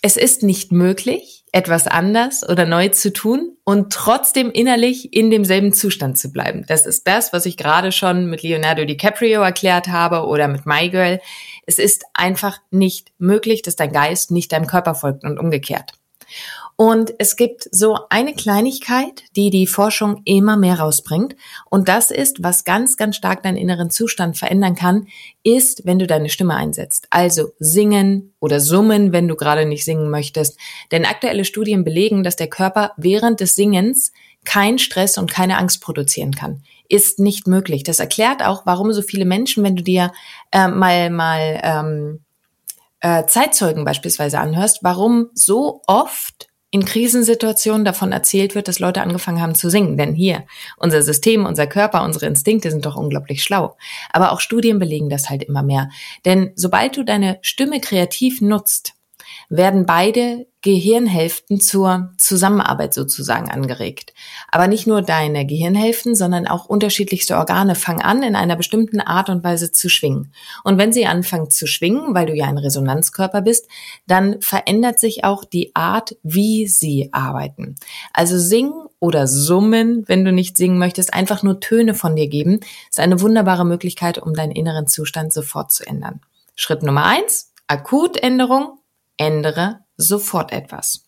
es 0.01 0.17
ist 0.17 0.43
nicht 0.43 0.73
möglich, 0.73 1.45
etwas 1.53 1.87
anders 1.87 2.47
oder 2.47 2.65
neu 2.65 2.89
zu 2.89 3.13
tun 3.13 3.55
und 3.63 3.93
trotzdem 3.93 4.51
innerlich 4.51 5.13
in 5.13 5.31
demselben 5.31 5.71
Zustand 5.71 6.17
zu 6.17 6.33
bleiben. 6.33 6.65
Das 6.67 6.85
ist 6.85 7.07
das, 7.07 7.31
was 7.31 7.45
ich 7.45 7.55
gerade 7.55 7.93
schon 7.93 8.29
mit 8.29 8.43
Leonardo 8.43 8.83
DiCaprio 8.83 9.41
erklärt 9.41 9.87
habe 9.87 10.25
oder 10.25 10.49
mit 10.49 10.65
My 10.65 10.89
Girl. 10.89 11.21
Es 11.65 11.79
ist 11.79 12.03
einfach 12.13 12.57
nicht 12.71 13.13
möglich, 13.19 13.61
dass 13.61 13.77
dein 13.77 13.93
Geist 13.93 14.31
nicht 14.31 14.51
deinem 14.51 14.67
Körper 14.67 14.95
folgt 14.95 15.23
und 15.23 15.39
umgekehrt. 15.39 15.93
Und 16.81 17.13
es 17.19 17.35
gibt 17.35 17.69
so 17.71 17.99
eine 18.09 18.33
Kleinigkeit, 18.33 19.21
die 19.35 19.51
die 19.51 19.67
Forschung 19.67 20.23
immer 20.25 20.57
mehr 20.57 20.79
rausbringt. 20.79 21.35
Und 21.69 21.87
das 21.87 22.09
ist, 22.09 22.41
was 22.41 22.63
ganz, 22.63 22.97
ganz 22.97 23.17
stark 23.17 23.43
deinen 23.43 23.57
inneren 23.57 23.91
Zustand 23.91 24.35
verändern 24.35 24.73
kann, 24.73 25.05
ist, 25.43 25.85
wenn 25.85 25.99
du 25.99 26.07
deine 26.07 26.29
Stimme 26.29 26.55
einsetzt. 26.55 27.05
Also 27.11 27.51
singen 27.59 28.33
oder 28.39 28.59
summen, 28.59 29.13
wenn 29.13 29.27
du 29.27 29.35
gerade 29.35 29.67
nicht 29.67 29.85
singen 29.85 30.09
möchtest. 30.09 30.57
Denn 30.91 31.05
aktuelle 31.05 31.45
Studien 31.45 31.83
belegen, 31.83 32.23
dass 32.23 32.35
der 32.35 32.47
Körper 32.47 32.93
während 32.97 33.41
des 33.41 33.53
Singens 33.53 34.11
kein 34.43 34.79
Stress 34.79 35.19
und 35.19 35.31
keine 35.31 35.59
Angst 35.59 35.83
produzieren 35.83 36.33
kann. 36.33 36.63
Ist 36.89 37.19
nicht 37.19 37.45
möglich. 37.45 37.83
Das 37.83 37.99
erklärt 37.99 38.43
auch, 38.43 38.65
warum 38.65 38.91
so 38.91 39.03
viele 39.03 39.25
Menschen, 39.25 39.63
wenn 39.63 39.75
du 39.75 39.83
dir 39.83 40.11
äh, 40.51 40.67
mal, 40.67 41.11
mal 41.11 41.61
ähm, 41.61 42.21
äh, 43.01 43.27
Zeitzeugen 43.27 43.85
beispielsweise 43.85 44.39
anhörst, 44.39 44.79
warum 44.81 45.29
so 45.35 45.83
oft 45.85 46.47
in 46.71 46.85
Krisensituationen 46.85 47.83
davon 47.83 48.13
erzählt 48.13 48.55
wird, 48.55 48.69
dass 48.69 48.79
Leute 48.79 49.01
angefangen 49.01 49.41
haben 49.41 49.55
zu 49.55 49.69
singen. 49.69 49.97
Denn 49.97 50.15
hier, 50.15 50.45
unser 50.77 51.03
System, 51.03 51.45
unser 51.45 51.67
Körper, 51.67 52.03
unsere 52.03 52.25
Instinkte 52.25 52.71
sind 52.71 52.85
doch 52.85 52.95
unglaublich 52.95 53.43
schlau. 53.43 53.75
Aber 54.11 54.31
auch 54.31 54.39
Studien 54.39 54.79
belegen 54.79 55.09
das 55.09 55.29
halt 55.29 55.43
immer 55.43 55.63
mehr. 55.63 55.89
Denn 56.23 56.51
sobald 56.55 56.95
du 56.95 57.03
deine 57.03 57.39
Stimme 57.41 57.81
kreativ 57.81 58.39
nutzt, 58.39 58.93
werden 59.51 59.85
beide 59.85 60.47
Gehirnhälften 60.61 61.59
zur 61.59 62.13
Zusammenarbeit 62.17 62.93
sozusagen 62.93 63.51
angeregt. 63.51 64.13
Aber 64.49 64.67
nicht 64.67 64.87
nur 64.87 65.01
deine 65.01 65.45
Gehirnhälften, 65.45 66.15
sondern 66.15 66.47
auch 66.47 66.65
unterschiedlichste 66.65 67.35
Organe 67.35 67.75
fangen 67.75 68.01
an, 68.01 68.23
in 68.23 68.35
einer 68.37 68.55
bestimmten 68.55 69.01
Art 69.01 69.29
und 69.29 69.43
Weise 69.43 69.73
zu 69.73 69.89
schwingen. 69.89 70.31
Und 70.63 70.77
wenn 70.77 70.93
sie 70.93 71.05
anfangen 71.05 71.49
zu 71.49 71.67
schwingen, 71.67 72.15
weil 72.15 72.27
du 72.27 72.33
ja 72.33 72.45
ein 72.45 72.59
Resonanzkörper 72.59 73.41
bist, 73.41 73.67
dann 74.07 74.39
verändert 74.39 74.99
sich 74.99 75.25
auch 75.25 75.43
die 75.43 75.75
Art, 75.75 76.15
wie 76.23 76.67
sie 76.67 77.09
arbeiten. 77.11 77.75
Also 78.13 78.37
singen 78.37 78.85
oder 78.99 79.27
summen, 79.27 80.07
wenn 80.07 80.23
du 80.23 80.31
nicht 80.31 80.55
singen 80.55 80.77
möchtest, 80.77 81.13
einfach 81.13 81.43
nur 81.43 81.59
Töne 81.59 81.93
von 81.93 82.15
dir 82.15 82.29
geben, 82.29 82.61
ist 82.89 83.01
eine 83.01 83.19
wunderbare 83.19 83.65
Möglichkeit, 83.65 84.17
um 84.17 84.33
deinen 84.33 84.51
inneren 84.51 84.87
Zustand 84.87 85.33
sofort 85.33 85.73
zu 85.73 85.85
ändern. 85.85 86.21
Schritt 86.55 86.83
Nummer 86.83 87.03
eins, 87.03 87.51
Akutänderung, 87.67 88.77
ändere 89.21 89.79
sofort 89.97 90.51
etwas. 90.51 91.05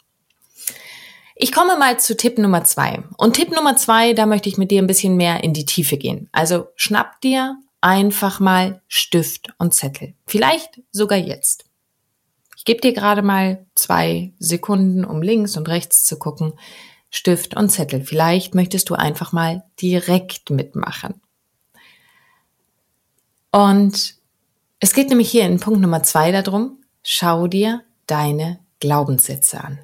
Ich 1.36 1.52
komme 1.52 1.78
mal 1.78 2.00
zu 2.00 2.16
Tipp 2.16 2.38
Nummer 2.38 2.64
zwei. 2.64 3.04
Und 3.18 3.34
Tipp 3.34 3.52
Nummer 3.52 3.76
zwei, 3.76 4.14
da 4.14 4.26
möchte 4.26 4.50
ich 4.50 4.58
mit 4.58 4.70
dir 4.70 4.82
ein 4.82 4.88
bisschen 4.88 5.18
mehr 5.18 5.44
in 5.44 5.54
die 5.54 5.66
Tiefe 5.66 5.98
gehen. 5.98 6.30
Also 6.32 6.68
schnapp 6.76 7.20
dir 7.22 7.58
einfach 7.82 8.40
mal 8.40 8.82
Stift 8.88 9.54
und 9.58 9.74
Zettel. 9.74 10.14
Vielleicht 10.28 10.82
sogar 10.92 11.18
jetzt. 11.18 11.66
Ich 12.56 12.66
gebe 12.66 12.82
dir 12.82 12.94
gerade 12.94 13.24
mal 13.24 13.66
zwei 13.76 14.32
Sekunden, 14.38 15.04
um 15.04 15.22
links 15.22 15.58
und 15.58 15.68
rechts 15.68 16.06
zu 16.06 16.18
gucken. 16.18 16.54
Stift 17.10 17.58
und 17.58 17.70
Zettel. 17.70 18.04
Vielleicht 18.04 18.56
möchtest 18.56 18.90
du 18.90 18.96
einfach 18.96 19.34
mal 19.34 19.64
direkt 19.82 20.50
mitmachen. 20.52 21.20
Und 23.52 24.16
es 24.80 24.94
geht 24.94 25.10
nämlich 25.10 25.30
hier 25.30 25.46
in 25.46 25.60
Punkt 25.60 25.82
Nummer 25.82 26.04
zwei 26.04 26.32
darum, 26.32 26.84
schau 27.04 27.48
dir 27.48 27.84
deine 28.14 28.60
Glaubenssätze 28.80 29.64
an. 29.64 29.80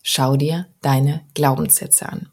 Schau 0.00 0.36
dir 0.36 0.68
deine 0.80 1.26
Glaubenssätze 1.34 2.08
an. 2.08 2.28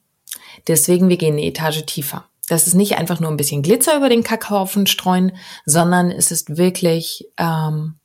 Deswegen, 0.68 1.10
wir 1.10 1.18
gehen 1.18 1.34
eine 1.34 1.46
Etage 1.46 1.84
tiefer. 1.88 2.26
Das 2.48 2.68
ist 2.68 2.76
nicht 2.76 2.96
einfach 3.00 3.20
nur 3.20 3.32
ein 3.32 3.38
bisschen 3.38 3.64
Glitzer 3.64 3.98
über 3.98 4.08
den 4.08 4.22
Kackhaufen 4.22 4.86
streuen, 4.86 5.32
sondern 5.66 6.12
es 6.12 6.30
ist 6.30 6.58
wirklich, 6.58 7.28
ähm, 7.38 7.96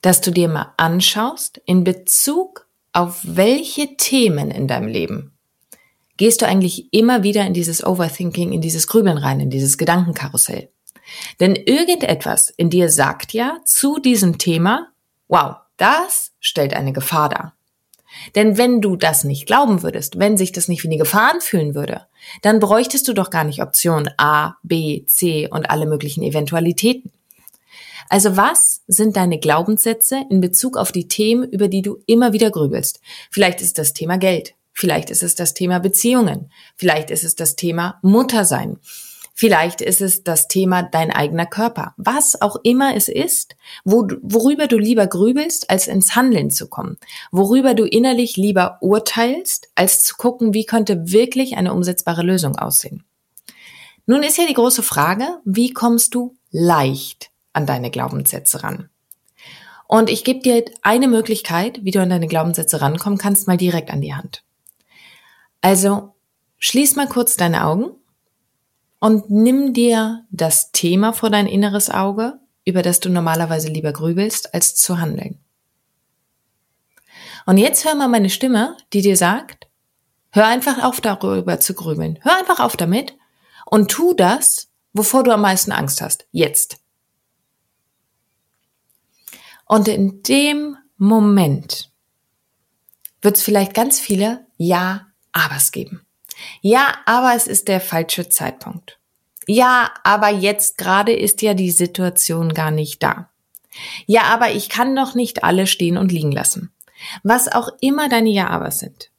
dass 0.00 0.20
du 0.20 0.32
dir 0.32 0.48
mal 0.48 0.74
anschaust, 0.78 1.60
in 1.64 1.84
Bezug 1.84 2.66
auf 2.92 3.20
welche 3.22 3.96
Themen 3.96 4.50
in 4.50 4.66
deinem 4.66 4.88
Leben 4.88 5.32
gehst 6.16 6.42
du 6.42 6.46
eigentlich 6.46 6.92
immer 6.92 7.22
wieder 7.22 7.46
in 7.46 7.54
dieses 7.54 7.84
Overthinking, 7.86 8.50
in 8.50 8.62
dieses 8.62 8.88
Grübeln 8.88 9.18
rein, 9.18 9.38
in 9.38 9.50
dieses 9.50 9.78
Gedankenkarussell. 9.78 10.70
Denn 11.38 11.54
irgendetwas 11.54 12.50
in 12.50 12.68
dir 12.68 12.90
sagt 12.90 13.32
ja 13.32 13.58
zu 13.64 14.00
diesem 14.00 14.38
Thema, 14.38 14.88
Wow, 15.28 15.56
das 15.76 16.32
stellt 16.40 16.74
eine 16.74 16.92
Gefahr 16.92 17.28
dar. 17.28 17.56
Denn 18.34 18.56
wenn 18.56 18.80
du 18.80 18.96
das 18.96 19.24
nicht 19.24 19.46
glauben 19.46 19.82
würdest, 19.82 20.18
wenn 20.18 20.36
sich 20.36 20.52
das 20.52 20.68
nicht 20.68 20.82
wie 20.84 20.88
eine 20.88 20.96
Gefahr 20.96 21.32
anfühlen 21.32 21.74
würde, 21.74 22.06
dann 22.42 22.60
bräuchtest 22.60 23.06
du 23.08 23.12
doch 23.12 23.30
gar 23.30 23.44
nicht 23.44 23.62
Option 23.62 24.08
A, 24.16 24.54
B, 24.62 25.04
C 25.06 25.48
und 25.50 25.70
alle 25.70 25.86
möglichen 25.86 26.22
Eventualitäten. 26.22 27.12
Also 28.08 28.36
was 28.36 28.82
sind 28.86 29.16
deine 29.16 29.38
Glaubenssätze 29.38 30.24
in 30.30 30.40
Bezug 30.40 30.76
auf 30.76 30.92
die 30.92 31.08
Themen, 31.08 31.48
über 31.50 31.68
die 31.68 31.82
du 31.82 31.98
immer 32.06 32.32
wieder 32.32 32.50
grübelst? 32.50 33.00
Vielleicht 33.30 33.60
ist 33.60 33.78
das 33.78 33.92
Thema 33.92 34.16
Geld, 34.16 34.54
vielleicht 34.72 35.10
ist 35.10 35.24
es 35.24 35.34
das 35.34 35.54
Thema 35.54 35.80
Beziehungen, 35.80 36.52
vielleicht 36.76 37.10
ist 37.10 37.24
es 37.24 37.34
das 37.34 37.56
Thema 37.56 37.98
Muttersein, 38.02 38.78
Vielleicht 39.38 39.82
ist 39.82 40.00
es 40.00 40.24
das 40.24 40.48
Thema 40.48 40.82
dein 40.82 41.10
eigener 41.10 41.44
Körper. 41.44 41.92
Was 41.98 42.40
auch 42.40 42.56
immer 42.62 42.96
es 42.96 43.08
ist, 43.08 43.54
wo, 43.84 44.08
worüber 44.22 44.66
du 44.66 44.78
lieber 44.78 45.06
grübelst, 45.06 45.68
als 45.68 45.88
ins 45.88 46.16
Handeln 46.16 46.50
zu 46.50 46.68
kommen. 46.68 46.96
Worüber 47.30 47.74
du 47.74 47.84
innerlich 47.84 48.38
lieber 48.38 48.78
urteilst, 48.80 49.68
als 49.74 50.02
zu 50.02 50.16
gucken, 50.16 50.54
wie 50.54 50.64
könnte 50.64 51.12
wirklich 51.12 51.58
eine 51.58 51.74
umsetzbare 51.74 52.22
Lösung 52.22 52.56
aussehen. 52.56 53.04
Nun 54.06 54.22
ist 54.22 54.38
ja 54.38 54.46
die 54.46 54.54
große 54.54 54.82
Frage, 54.82 55.26
wie 55.44 55.70
kommst 55.74 56.14
du 56.14 56.34
leicht 56.50 57.30
an 57.52 57.66
deine 57.66 57.90
Glaubenssätze 57.90 58.62
ran? 58.62 58.88
Und 59.86 60.08
ich 60.08 60.24
gebe 60.24 60.40
dir 60.40 60.64
eine 60.80 61.08
Möglichkeit, 61.08 61.84
wie 61.84 61.90
du 61.90 62.00
an 62.00 62.08
deine 62.08 62.26
Glaubenssätze 62.26 62.80
rankommen 62.80 63.18
kannst, 63.18 63.46
mal 63.46 63.58
direkt 63.58 63.90
an 63.90 64.00
die 64.00 64.14
Hand. 64.14 64.44
Also 65.60 66.14
schließ 66.56 66.96
mal 66.96 67.06
kurz 67.06 67.36
deine 67.36 67.66
Augen 67.66 67.90
und 68.98 69.30
nimm 69.30 69.72
dir 69.72 70.24
das 70.30 70.72
Thema 70.72 71.12
vor 71.12 71.30
dein 71.30 71.46
inneres 71.46 71.90
Auge, 71.90 72.38
über 72.64 72.82
das 72.82 73.00
du 73.00 73.08
normalerweise 73.08 73.68
lieber 73.68 73.92
grübelst, 73.92 74.54
als 74.54 74.74
zu 74.74 74.98
handeln. 74.98 75.38
Und 77.46 77.58
jetzt 77.58 77.84
hör 77.84 77.94
mal 77.94 78.08
meine 78.08 78.30
Stimme, 78.30 78.76
die 78.92 79.02
dir 79.02 79.16
sagt, 79.16 79.68
hör 80.30 80.46
einfach 80.46 80.82
auf 80.82 81.00
darüber 81.00 81.60
zu 81.60 81.74
grübeln. 81.74 82.18
Hör 82.22 82.36
einfach 82.36 82.58
auf 82.58 82.76
damit 82.76 83.16
und 83.66 83.90
tu 83.90 84.14
das, 84.14 84.68
wovor 84.92 85.22
du 85.22 85.30
am 85.32 85.42
meisten 85.42 85.72
Angst 85.72 86.00
hast. 86.00 86.26
Jetzt. 86.32 86.78
Und 89.66 89.88
in 89.88 90.22
dem 90.22 90.76
Moment 90.96 91.90
wird 93.20 93.36
es 93.36 93.42
vielleicht 93.42 93.74
ganz 93.74 94.00
viele 94.00 94.46
Ja-Abers 94.56 95.72
geben. 95.72 96.05
Ja, 96.60 96.94
aber 97.06 97.34
es 97.34 97.46
ist 97.46 97.68
der 97.68 97.80
falsche 97.80 98.28
Zeitpunkt. 98.28 98.98
Ja, 99.46 99.90
aber 100.02 100.30
jetzt 100.30 100.76
gerade 100.76 101.12
ist 101.12 101.42
ja 101.42 101.54
die 101.54 101.70
Situation 101.70 102.52
gar 102.52 102.70
nicht 102.70 103.02
da. 103.02 103.30
Ja, 104.06 104.22
aber 104.24 104.50
ich 104.50 104.68
kann 104.68 104.96
doch 104.96 105.14
nicht 105.14 105.44
alle 105.44 105.66
stehen 105.66 105.96
und 105.96 106.10
liegen 106.10 106.32
lassen. 106.32 106.72
Was 107.22 107.48
auch 107.48 107.68
immer 107.80 108.08
deine 108.08 108.30
Ja-Abers 108.30 108.78
sind. 108.78 109.10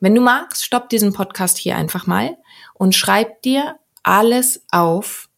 Wenn 0.00 0.14
du 0.14 0.20
magst, 0.20 0.64
stopp 0.64 0.88
diesen 0.88 1.12
Podcast 1.12 1.58
hier 1.58 1.76
einfach 1.76 2.06
mal 2.06 2.36
und 2.74 2.94
schreib 2.94 3.42
dir 3.42 3.78
alles 4.02 4.64
auf 4.70 5.28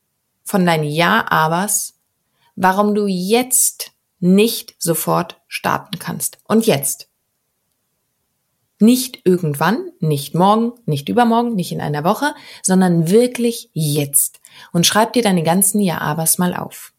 von 0.43 0.67
deinen 0.67 0.85
Ja-Abers, 0.85 1.95
warum 2.57 2.95
du 2.95 3.07
jetzt 3.07 3.93
nicht 4.21 4.75
sofort 4.79 5.41
starten 5.49 5.99
kannst. 5.99 6.39
Und 6.45 6.67
jetzt. 6.67 7.09
Nicht 8.85 9.23
irgendwann, 9.25 9.93
nicht 9.99 10.35
morgen, 10.35 10.75
nicht 10.85 11.09
übermorgen, 11.09 11.55
nicht 11.55 11.73
in 11.73 11.81
einer 11.81 12.05
Woche, 12.05 12.35
sondern 12.63 13.09
wirklich 13.09 13.71
jetzt. 13.73 14.41
Und 14.73 14.85
schreib 14.85 15.15
dir 15.15 15.23
deine 15.23 15.43
ganzen 15.43 15.81
Ja-Abers 15.81 16.37
mal 16.37 16.55
auf. 16.55 16.93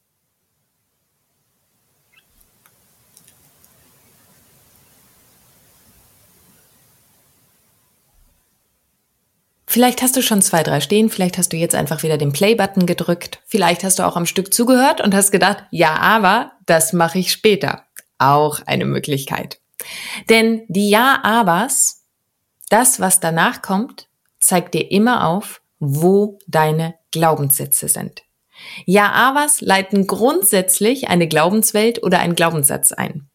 Vielleicht 9.67 10.01
hast 10.01 10.15
du 10.15 10.23
schon 10.23 10.41
zwei, 10.41 10.63
drei 10.63 10.81
stehen, 10.81 11.11
vielleicht 11.11 11.37
hast 11.37 11.53
du 11.53 11.57
jetzt 11.57 11.75
einfach 11.75 12.01
wieder 12.01 12.17
den 12.17 12.33
Play-Button 12.33 12.87
gedrückt, 12.87 13.43
vielleicht 13.45 13.83
hast 13.83 13.99
du 13.99 14.07
auch 14.07 14.15
am 14.15 14.25
Stück 14.25 14.55
zugehört 14.55 15.01
und 15.01 15.13
hast 15.13 15.29
gedacht, 15.29 15.65
ja, 15.69 15.97
aber 15.97 16.53
das 16.65 16.93
mache 16.93 17.19
ich 17.19 17.31
später. 17.31 17.83
Auch 18.17 18.61
eine 18.65 18.85
Möglichkeit. 18.85 19.59
Denn 20.29 20.63
die 20.67 20.89
Ja-Abers, 20.89 22.03
das, 22.69 22.99
was 22.99 23.19
danach 23.19 23.61
kommt, 23.61 24.07
zeigt 24.39 24.73
dir 24.73 24.91
immer 24.91 25.27
auf, 25.27 25.61
wo 25.79 26.39
deine 26.47 26.95
Glaubenssätze 27.11 27.87
sind. 27.87 28.23
Ja-Abers 28.85 29.61
leiten 29.61 30.07
grundsätzlich 30.07 31.09
eine 31.09 31.27
Glaubenswelt 31.27 32.03
oder 32.03 32.19
einen 32.19 32.35
Glaubenssatz 32.35 32.91
ein. 32.91 33.29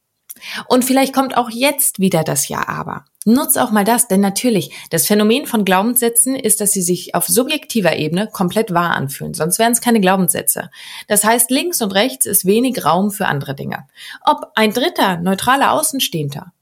Und 0.68 0.84
vielleicht 0.84 1.12
kommt 1.14 1.36
auch 1.36 1.50
jetzt 1.50 2.00
wieder 2.00 2.24
das 2.24 2.48
Ja-Aber. 2.48 3.04
Nutz 3.26 3.56
auch 3.56 3.70
mal 3.70 3.84
das, 3.84 4.08
denn 4.08 4.20
natürlich, 4.20 4.72
das 4.90 5.06
Phänomen 5.06 5.46
von 5.46 5.64
Glaubenssätzen 5.64 6.34
ist, 6.34 6.60
dass 6.60 6.72
sie 6.72 6.82
sich 6.82 7.14
auf 7.14 7.26
subjektiver 7.26 7.96
Ebene 7.96 8.26
komplett 8.26 8.72
wahr 8.72 8.94
anfühlen, 8.94 9.34
sonst 9.34 9.58
wären 9.58 9.72
es 9.72 9.82
keine 9.82 10.00
Glaubenssätze. 10.00 10.70
Das 11.06 11.22
heißt, 11.24 11.50
links 11.50 11.82
und 11.82 11.92
rechts 11.92 12.24
ist 12.24 12.46
wenig 12.46 12.84
Raum 12.84 13.10
für 13.10 13.26
andere 13.26 13.54
Dinge. 13.54 13.86
Ob 14.24 14.52
ein 14.54 14.72
dritter, 14.72 15.18
neutraler 15.18 15.72
Außenstehender 15.72 16.52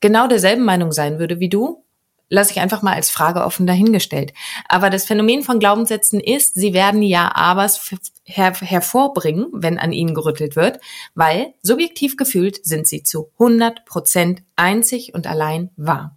genau 0.00 0.26
derselben 0.28 0.64
Meinung 0.64 0.92
sein 0.92 1.18
würde 1.18 1.40
wie 1.40 1.48
du, 1.48 1.84
lasse 2.28 2.52
ich 2.52 2.60
einfach 2.60 2.82
mal 2.82 2.94
als 2.94 3.10
Frage 3.10 3.44
offen 3.44 3.66
dahingestellt. 3.66 4.32
Aber 4.68 4.90
das 4.90 5.04
Phänomen 5.04 5.42
von 5.42 5.60
Glaubenssätzen 5.60 6.20
ist, 6.20 6.54
sie 6.54 6.72
werden 6.72 7.02
ja 7.02 7.34
abers 7.34 7.90
her 8.24 8.52
hervorbringen, 8.54 9.48
wenn 9.52 9.78
an 9.78 9.92
ihnen 9.92 10.14
gerüttelt 10.14 10.56
wird, 10.56 10.80
weil 11.14 11.54
subjektiv 11.62 12.16
gefühlt 12.16 12.64
sind 12.64 12.86
sie 12.86 13.02
zu 13.02 13.30
100 13.34 13.84
Prozent 13.84 14.42
einzig 14.56 15.14
und 15.14 15.26
allein 15.26 15.70
wahr. 15.76 16.16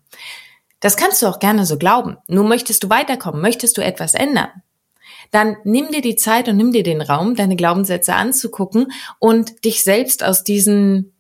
Das 0.80 0.98
kannst 0.98 1.22
du 1.22 1.28
auch 1.28 1.40
gerne 1.40 1.66
so 1.66 1.78
glauben. 1.78 2.18
Nur 2.28 2.46
möchtest 2.46 2.84
du 2.84 2.90
weiterkommen, 2.90 3.42
möchtest 3.42 3.78
du 3.78 3.84
etwas 3.84 4.14
ändern, 4.14 4.50
dann 5.32 5.58
nimm 5.64 5.92
dir 5.92 6.02
die 6.02 6.16
Zeit 6.16 6.48
und 6.48 6.58
nimm 6.58 6.72
dir 6.72 6.84
den 6.84 7.02
Raum, 7.02 7.36
deine 7.36 7.56
Glaubenssätze 7.56 8.16
anzugucken 8.16 8.92
und 9.20 9.64
dich 9.66 9.84
selbst 9.84 10.24
aus 10.24 10.44
diesen 10.44 11.14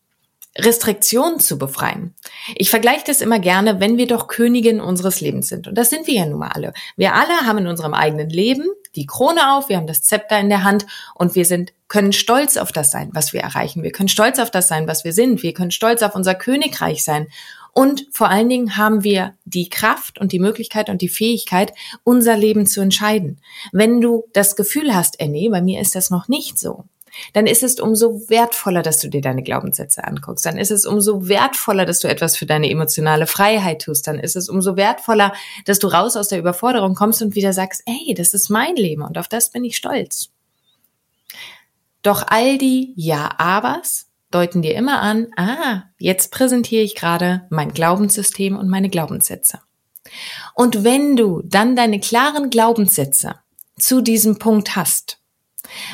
Restriktionen 0.57 1.39
zu 1.39 1.57
befreien. 1.57 2.15
Ich 2.55 2.69
vergleiche 2.69 3.03
das 3.05 3.21
immer 3.21 3.39
gerne, 3.39 3.79
wenn 3.79 3.97
wir 3.97 4.07
doch 4.07 4.27
Königin 4.27 4.81
unseres 4.81 5.21
Lebens 5.21 5.47
sind. 5.47 5.67
Und 5.67 5.75
das 5.75 5.89
sind 5.89 6.07
wir 6.07 6.15
ja 6.15 6.25
nun 6.25 6.39
mal 6.39 6.49
alle. 6.49 6.73
Wir 6.97 7.13
alle 7.13 7.45
haben 7.45 7.59
in 7.59 7.67
unserem 7.67 7.93
eigenen 7.93 8.29
Leben 8.29 8.65
die 8.95 9.05
Krone 9.05 9.53
auf, 9.53 9.69
wir 9.69 9.77
haben 9.77 9.87
das 9.87 10.01
Zepter 10.01 10.39
in 10.39 10.49
der 10.49 10.63
Hand 10.63 10.87
und 11.13 11.35
wir 11.35 11.45
sind, 11.45 11.73
können 11.87 12.11
stolz 12.11 12.57
auf 12.57 12.71
das 12.71 12.91
sein, 12.91 13.09
was 13.13 13.33
wir 13.33 13.41
erreichen. 13.41 13.83
Wir 13.83 13.91
können 13.91 14.09
stolz 14.09 14.39
auf 14.39 14.51
das 14.51 14.67
sein, 14.67 14.87
was 14.87 15.03
wir 15.03 15.13
sind. 15.13 15.43
Wir 15.43 15.53
können 15.53 15.71
stolz 15.71 16.01
auf 16.01 16.15
unser 16.15 16.35
Königreich 16.35 17.03
sein. 17.03 17.27
Und 17.71 18.07
vor 18.11 18.29
allen 18.29 18.49
Dingen 18.49 18.77
haben 18.77 19.03
wir 19.03 19.35
die 19.45 19.69
Kraft 19.69 20.19
und 20.19 20.31
die 20.31 20.39
Möglichkeit 20.39 20.89
und 20.89 21.01
die 21.01 21.09
Fähigkeit, 21.09 21.71
unser 22.03 22.35
Leben 22.35 22.65
zu 22.65 22.81
entscheiden. 22.81 23.39
Wenn 23.71 24.01
du 24.01 24.25
das 24.33 24.55
Gefühl 24.55 24.93
hast, 24.93 25.19
äh 25.19 25.27
nee, 25.27 25.49
bei 25.49 25.61
mir 25.61 25.79
ist 25.79 25.95
das 25.95 26.09
noch 26.09 26.27
nicht 26.27 26.57
so, 26.57 26.85
dann 27.33 27.47
ist 27.47 27.63
es 27.63 27.79
umso 27.79 28.29
wertvoller, 28.29 28.81
dass 28.81 28.99
du 28.99 29.09
dir 29.09 29.21
deine 29.21 29.43
Glaubenssätze 29.43 30.03
anguckst. 30.03 30.45
Dann 30.45 30.57
ist 30.57 30.71
es 30.71 30.85
umso 30.85 31.27
wertvoller, 31.27 31.85
dass 31.85 31.99
du 31.99 32.07
etwas 32.07 32.37
für 32.37 32.45
deine 32.45 32.69
emotionale 32.69 33.27
Freiheit 33.27 33.83
tust. 33.83 34.07
Dann 34.07 34.19
ist 34.19 34.35
es 34.35 34.49
umso 34.49 34.75
wertvoller, 34.75 35.33
dass 35.65 35.79
du 35.79 35.87
raus 35.87 36.15
aus 36.15 36.27
der 36.27 36.39
Überforderung 36.39 36.95
kommst 36.95 37.21
und 37.21 37.35
wieder 37.35 37.53
sagst, 37.53 37.83
ey, 37.85 38.13
das 38.13 38.33
ist 38.33 38.49
mein 38.49 38.75
Leben 38.75 39.03
und 39.03 39.17
auf 39.17 39.27
das 39.27 39.51
bin 39.51 39.63
ich 39.63 39.77
stolz. 39.77 40.29
Doch 42.01 42.25
all 42.27 42.57
die 42.57 42.93
Ja-Abers 42.95 44.07
deuten 44.31 44.61
dir 44.61 44.75
immer 44.75 45.01
an, 45.01 45.27
ah, 45.35 45.83
jetzt 45.97 46.31
präsentiere 46.31 46.83
ich 46.83 46.95
gerade 46.95 47.47
mein 47.49 47.73
Glaubenssystem 47.73 48.57
und 48.57 48.69
meine 48.69 48.89
Glaubenssätze. 48.89 49.59
Und 50.53 50.83
wenn 50.83 51.15
du 51.15 51.41
dann 51.43 51.75
deine 51.75 51.99
klaren 51.99 52.49
Glaubenssätze 52.49 53.35
zu 53.77 54.01
diesem 54.01 54.39
Punkt 54.39 54.75
hast, 54.75 55.18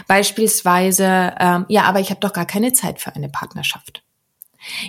Beispielsweise, 0.07 1.33
ähm, 1.39 1.65
ja, 1.69 1.83
aber 1.83 1.99
ich 1.99 2.09
habe 2.09 2.19
doch 2.19 2.33
gar 2.33 2.45
keine 2.45 2.73
Zeit 2.73 2.99
für 2.99 3.15
eine 3.15 3.29
Partnerschaft. 3.29 4.03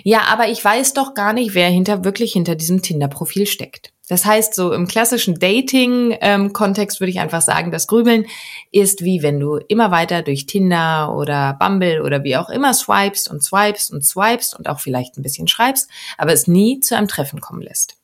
Ja, 0.03 0.21
aber 0.29 0.47
ich 0.49 0.63
weiß 0.63 0.93
doch 0.93 1.13
gar 1.13 1.33
nicht, 1.33 1.53
wer 1.53 1.69
hinter 1.69 2.03
wirklich 2.03 2.33
hinter 2.33 2.55
diesem 2.55 2.81
Tinder-Profil 2.81 3.45
steckt. 3.45 3.93
Das 4.09 4.25
heißt, 4.25 4.55
so 4.55 4.71
im 4.71 4.87
klassischen 4.87 5.37
Dating-Kontext 5.37 7.01
würde 7.01 7.11
ich 7.11 7.19
einfach 7.19 7.41
sagen, 7.41 7.71
das 7.71 7.87
Grübeln 7.87 8.25
ist 8.71 9.03
wie 9.03 9.21
wenn 9.21 9.39
du 9.39 9.57
immer 9.57 9.91
weiter 9.91 10.21
durch 10.21 10.45
Tinder 10.45 11.13
oder 11.15 11.57
Bumble 11.59 12.01
oder 12.01 12.23
wie 12.23 12.37
auch 12.37 12.49
immer 12.49 12.73
swipest 12.73 13.29
und 13.29 13.43
swipest 13.43 13.91
und 13.91 14.05
swipest 14.05 14.57
und 14.57 14.69
auch 14.69 14.79
vielleicht 14.79 15.17
ein 15.17 15.23
bisschen 15.23 15.49
schreibst, 15.49 15.89
aber 16.17 16.31
es 16.31 16.47
nie 16.47 16.79
zu 16.79 16.95
einem 16.95 17.09
Treffen 17.09 17.41
kommen 17.41 17.61
lässt 17.61 17.96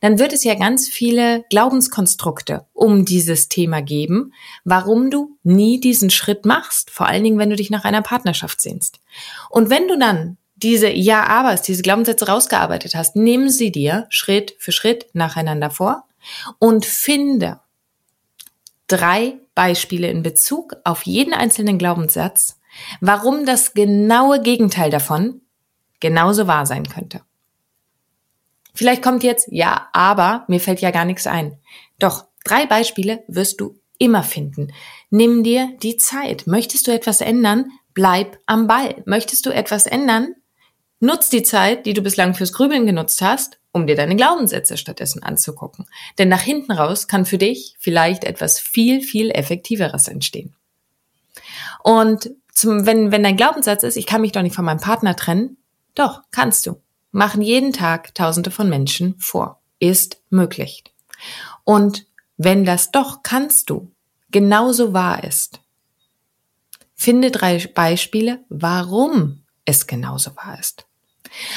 dann 0.00 0.18
wird 0.18 0.32
es 0.32 0.44
ja 0.44 0.54
ganz 0.54 0.88
viele 0.88 1.44
Glaubenskonstrukte 1.50 2.66
um 2.72 3.04
dieses 3.04 3.48
Thema 3.48 3.82
geben, 3.82 4.32
warum 4.64 5.10
du 5.10 5.36
nie 5.42 5.80
diesen 5.80 6.10
Schritt 6.10 6.44
machst, 6.44 6.90
vor 6.90 7.06
allen 7.06 7.24
Dingen, 7.24 7.38
wenn 7.38 7.50
du 7.50 7.56
dich 7.56 7.70
nach 7.70 7.84
einer 7.84 8.02
Partnerschaft 8.02 8.60
sehnst. 8.60 9.00
Und 9.50 9.70
wenn 9.70 9.88
du 9.88 9.98
dann 9.98 10.36
diese 10.56 10.88
Ja-Abers, 10.88 11.62
diese 11.62 11.82
Glaubenssätze 11.82 12.26
rausgearbeitet 12.26 12.94
hast, 12.94 13.16
nimm 13.16 13.48
sie 13.48 13.72
dir 13.72 14.06
Schritt 14.08 14.54
für 14.58 14.72
Schritt 14.72 15.06
nacheinander 15.12 15.70
vor 15.70 16.04
und 16.58 16.86
finde 16.86 17.60
drei 18.86 19.38
Beispiele 19.54 20.08
in 20.08 20.22
Bezug 20.22 20.76
auf 20.84 21.02
jeden 21.02 21.34
einzelnen 21.34 21.78
Glaubenssatz, 21.78 22.60
warum 23.00 23.46
das 23.46 23.74
genaue 23.74 24.40
Gegenteil 24.40 24.90
davon 24.90 25.40
genauso 26.00 26.46
wahr 26.46 26.66
sein 26.66 26.88
könnte. 26.88 27.22
Vielleicht 28.74 29.02
kommt 29.02 29.22
jetzt, 29.22 29.48
ja, 29.50 29.88
aber 29.92 30.44
mir 30.48 30.60
fällt 30.60 30.80
ja 30.80 30.90
gar 30.90 31.04
nichts 31.04 31.26
ein. 31.26 31.58
Doch 31.98 32.26
drei 32.44 32.66
Beispiele 32.66 33.22
wirst 33.28 33.60
du 33.60 33.78
immer 33.98 34.22
finden. 34.22 34.72
Nimm 35.10 35.44
dir 35.44 35.72
die 35.82 35.96
Zeit. 35.96 36.46
Möchtest 36.46 36.86
du 36.86 36.92
etwas 36.92 37.20
ändern? 37.20 37.70
Bleib 37.94 38.38
am 38.46 38.66
Ball. 38.66 39.02
Möchtest 39.06 39.46
du 39.46 39.50
etwas 39.50 39.86
ändern? 39.86 40.34
Nutz 40.98 41.28
die 41.28 41.42
Zeit, 41.42 41.86
die 41.86 41.94
du 41.94 42.02
bislang 42.02 42.34
fürs 42.34 42.52
Grübeln 42.52 42.86
genutzt 42.86 43.22
hast, 43.22 43.58
um 43.72 43.86
dir 43.86 43.94
deine 43.94 44.16
Glaubenssätze 44.16 44.76
stattdessen 44.76 45.22
anzugucken. 45.22 45.86
Denn 46.18 46.28
nach 46.28 46.40
hinten 46.40 46.72
raus 46.72 47.06
kann 47.06 47.26
für 47.26 47.38
dich 47.38 47.76
vielleicht 47.78 48.24
etwas 48.24 48.58
viel, 48.58 49.02
viel 49.02 49.30
effektiveres 49.30 50.08
entstehen. 50.08 50.54
Und 51.82 52.30
zum, 52.52 52.86
wenn, 52.86 53.12
wenn 53.12 53.22
dein 53.22 53.36
Glaubenssatz 53.36 53.82
ist, 53.82 53.96
ich 53.96 54.06
kann 54.06 54.20
mich 54.20 54.32
doch 54.32 54.42
nicht 54.42 54.54
von 54.54 54.64
meinem 54.64 54.80
Partner 54.80 55.14
trennen, 55.14 55.58
doch, 55.94 56.22
kannst 56.30 56.66
du 56.66 56.80
machen 57.14 57.42
jeden 57.42 57.72
Tag 57.72 58.14
Tausende 58.14 58.50
von 58.50 58.68
Menschen 58.68 59.14
vor. 59.18 59.60
Ist 59.78 60.20
möglich. 60.30 60.84
Und 61.62 62.06
wenn 62.36 62.64
das 62.64 62.90
doch 62.90 63.22
kannst 63.22 63.70
du 63.70 63.92
genauso 64.30 64.92
wahr 64.92 65.22
ist, 65.22 65.60
finde 66.94 67.30
drei 67.30 67.64
Beispiele, 67.72 68.40
warum 68.48 69.44
es 69.64 69.86
genauso 69.86 70.34
wahr 70.36 70.58
ist. 70.58 70.86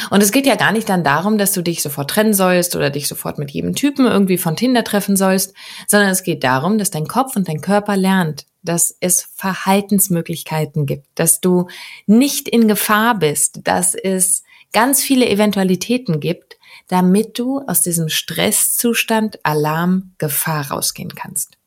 Und 0.10 0.22
es 0.22 0.32
geht 0.32 0.46
ja 0.46 0.56
gar 0.56 0.72
nicht 0.72 0.90
dann 0.90 1.04
darum, 1.04 1.38
dass 1.38 1.54
du 1.54 1.62
dich 1.62 1.82
sofort 1.82 2.10
trennen 2.10 2.34
sollst 2.34 2.76
oder 2.76 2.90
dich 2.90 3.08
sofort 3.08 3.38
mit 3.38 3.52
jedem 3.52 3.76
Typen 3.76 4.06
irgendwie 4.06 4.38
von 4.38 4.56
Tinder 4.56 4.84
treffen 4.84 5.16
sollst, 5.16 5.54
sondern 5.88 6.10
es 6.10 6.24
geht 6.24 6.44
darum, 6.44 6.78
dass 6.78 6.90
dein 6.90 7.08
Kopf 7.08 7.36
und 7.36 7.48
dein 7.48 7.62
Körper 7.62 7.98
lernt, 7.98 8.46
dass 8.64 8.96
es 9.00 9.30
Verhaltensmöglichkeiten 9.36 10.86
gibt, 10.86 11.08
dass 11.16 11.42
du 11.42 11.68
nicht 12.06 12.48
in 12.48 12.68
Gefahr 12.68 13.18
bist, 13.18 13.62
dass 13.64 13.94
es 13.94 14.44
ganz 14.74 15.02
viele 15.02 15.30
Eventualitäten 15.30 16.20
gibt, 16.20 16.58
damit 16.88 17.38
du 17.40 17.62
aus 17.68 17.82
diesem 17.82 18.10
Stresszustand 18.10 19.44
Alarm 19.44 20.14
Gefahr 20.18 20.72
rausgehen 20.72 21.16
kannst. 21.16 21.58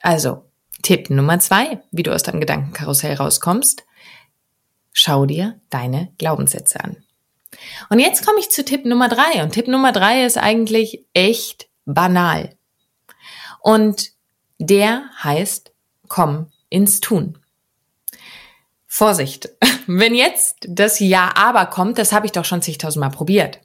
Also, 0.00 0.44
Tipp 0.82 1.10
Nummer 1.10 1.38
zwei, 1.38 1.82
wie 1.90 2.02
du 2.02 2.14
aus 2.14 2.22
deinem 2.22 2.40
Gedankenkarussell 2.40 3.14
rauskommst, 3.14 3.84
schau 4.92 5.26
dir 5.26 5.60
deine 5.68 6.12
Glaubenssätze 6.18 6.82
an. 6.82 7.02
Und 7.88 7.98
jetzt 7.98 8.24
komme 8.24 8.40
ich 8.40 8.50
zu 8.50 8.64
Tipp 8.64 8.84
Nummer 8.84 9.08
drei. 9.08 9.42
Und 9.42 9.52
Tipp 9.52 9.68
Nummer 9.68 9.92
drei 9.92 10.24
ist 10.24 10.38
eigentlich 10.38 11.04
echt 11.14 11.68
banal. 11.84 12.56
Und 13.60 14.12
der 14.58 15.10
heißt, 15.22 15.72
komm 16.08 16.50
ins 16.68 17.00
Tun. 17.00 17.38
Vorsicht, 18.86 19.50
wenn 19.86 20.14
jetzt 20.14 20.58
das 20.68 21.00
Ja 21.00 21.32
aber 21.36 21.66
kommt, 21.66 21.98
das 21.98 22.12
habe 22.12 22.26
ich 22.26 22.32
doch 22.32 22.44
schon 22.44 22.62
zigtausendmal 22.62 23.10
probiert. 23.10 23.60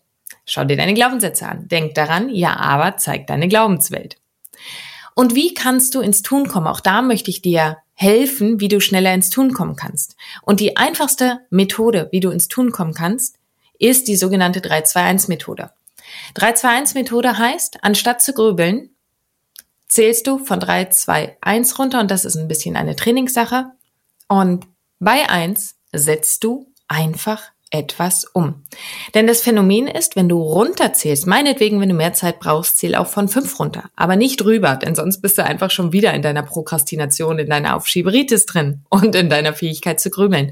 Schau 0.45 0.63
dir 0.63 0.77
deine 0.77 0.93
Glaubenssätze 0.93 1.47
an. 1.47 1.67
Denk 1.67 1.95
daran, 1.95 2.29
Ja 2.29 2.57
aber 2.57 2.97
zeigt 2.97 3.29
deine 3.29 3.47
Glaubenswelt. 3.47 4.17
Und 5.15 5.35
wie 5.35 5.53
kannst 5.53 5.95
du 5.95 6.01
ins 6.01 6.21
Tun 6.21 6.47
kommen? 6.47 6.67
Auch 6.67 6.79
da 6.79 7.01
möchte 7.01 7.29
ich 7.29 7.41
dir 7.41 7.77
helfen, 7.93 8.59
wie 8.59 8.67
du 8.67 8.79
schneller 8.79 9.13
ins 9.13 9.29
Tun 9.29 9.53
kommen 9.53 9.75
kannst. 9.75 10.15
Und 10.41 10.59
die 10.59 10.77
einfachste 10.77 11.41
Methode, 11.49 12.09
wie 12.11 12.19
du 12.19 12.31
ins 12.31 12.47
Tun 12.47 12.71
kommen 12.71 12.93
kannst, 12.93 13.37
ist 13.77 14.07
die 14.07 14.15
sogenannte 14.15 14.59
3-2-1-Methode. 14.59 15.71
3-2-1-Methode 16.35 17.37
heißt, 17.37 17.83
anstatt 17.83 18.21
zu 18.21 18.33
grübeln, 18.33 18.89
zählst 19.87 20.25
du 20.27 20.37
von 20.37 20.59
3, 20.59 20.85
2, 20.85 21.37
1 21.41 21.77
runter 21.77 21.99
und 21.99 22.09
das 22.09 22.25
ist 22.25 22.37
ein 22.37 22.47
bisschen 22.47 22.75
eine 22.75 22.95
Trainingssache. 22.95 23.71
Und 24.27 24.65
bei 24.99 25.29
eins 25.29 25.75
setzt 25.91 26.43
du 26.43 26.67
einfach 26.87 27.51
etwas 27.71 28.25
um. 28.25 28.63
Denn 29.13 29.27
das 29.27 29.41
Phänomen 29.41 29.87
ist, 29.87 30.17
wenn 30.17 30.27
du 30.27 30.41
runterzählst, 30.41 31.25
meinetwegen, 31.25 31.79
wenn 31.79 31.89
du 31.89 31.95
mehr 31.95 32.13
Zeit 32.13 32.39
brauchst, 32.39 32.77
zähl 32.77 32.95
auch 32.95 33.07
von 33.07 33.29
fünf 33.29 33.57
runter, 33.59 33.85
aber 33.95 34.17
nicht 34.17 34.41
drüber, 34.41 34.75
denn 34.75 34.93
sonst 34.93 35.21
bist 35.21 35.37
du 35.37 35.45
einfach 35.45 35.71
schon 35.71 35.93
wieder 35.93 36.13
in 36.13 36.21
deiner 36.21 36.43
Prokrastination, 36.43 37.39
in 37.39 37.49
deiner 37.49 37.77
Aufschieberitis 37.77 38.45
drin 38.45 38.81
und 38.89 39.15
in 39.15 39.29
deiner 39.29 39.53
Fähigkeit 39.53 40.01
zu 40.01 40.09
grübeln. 40.09 40.51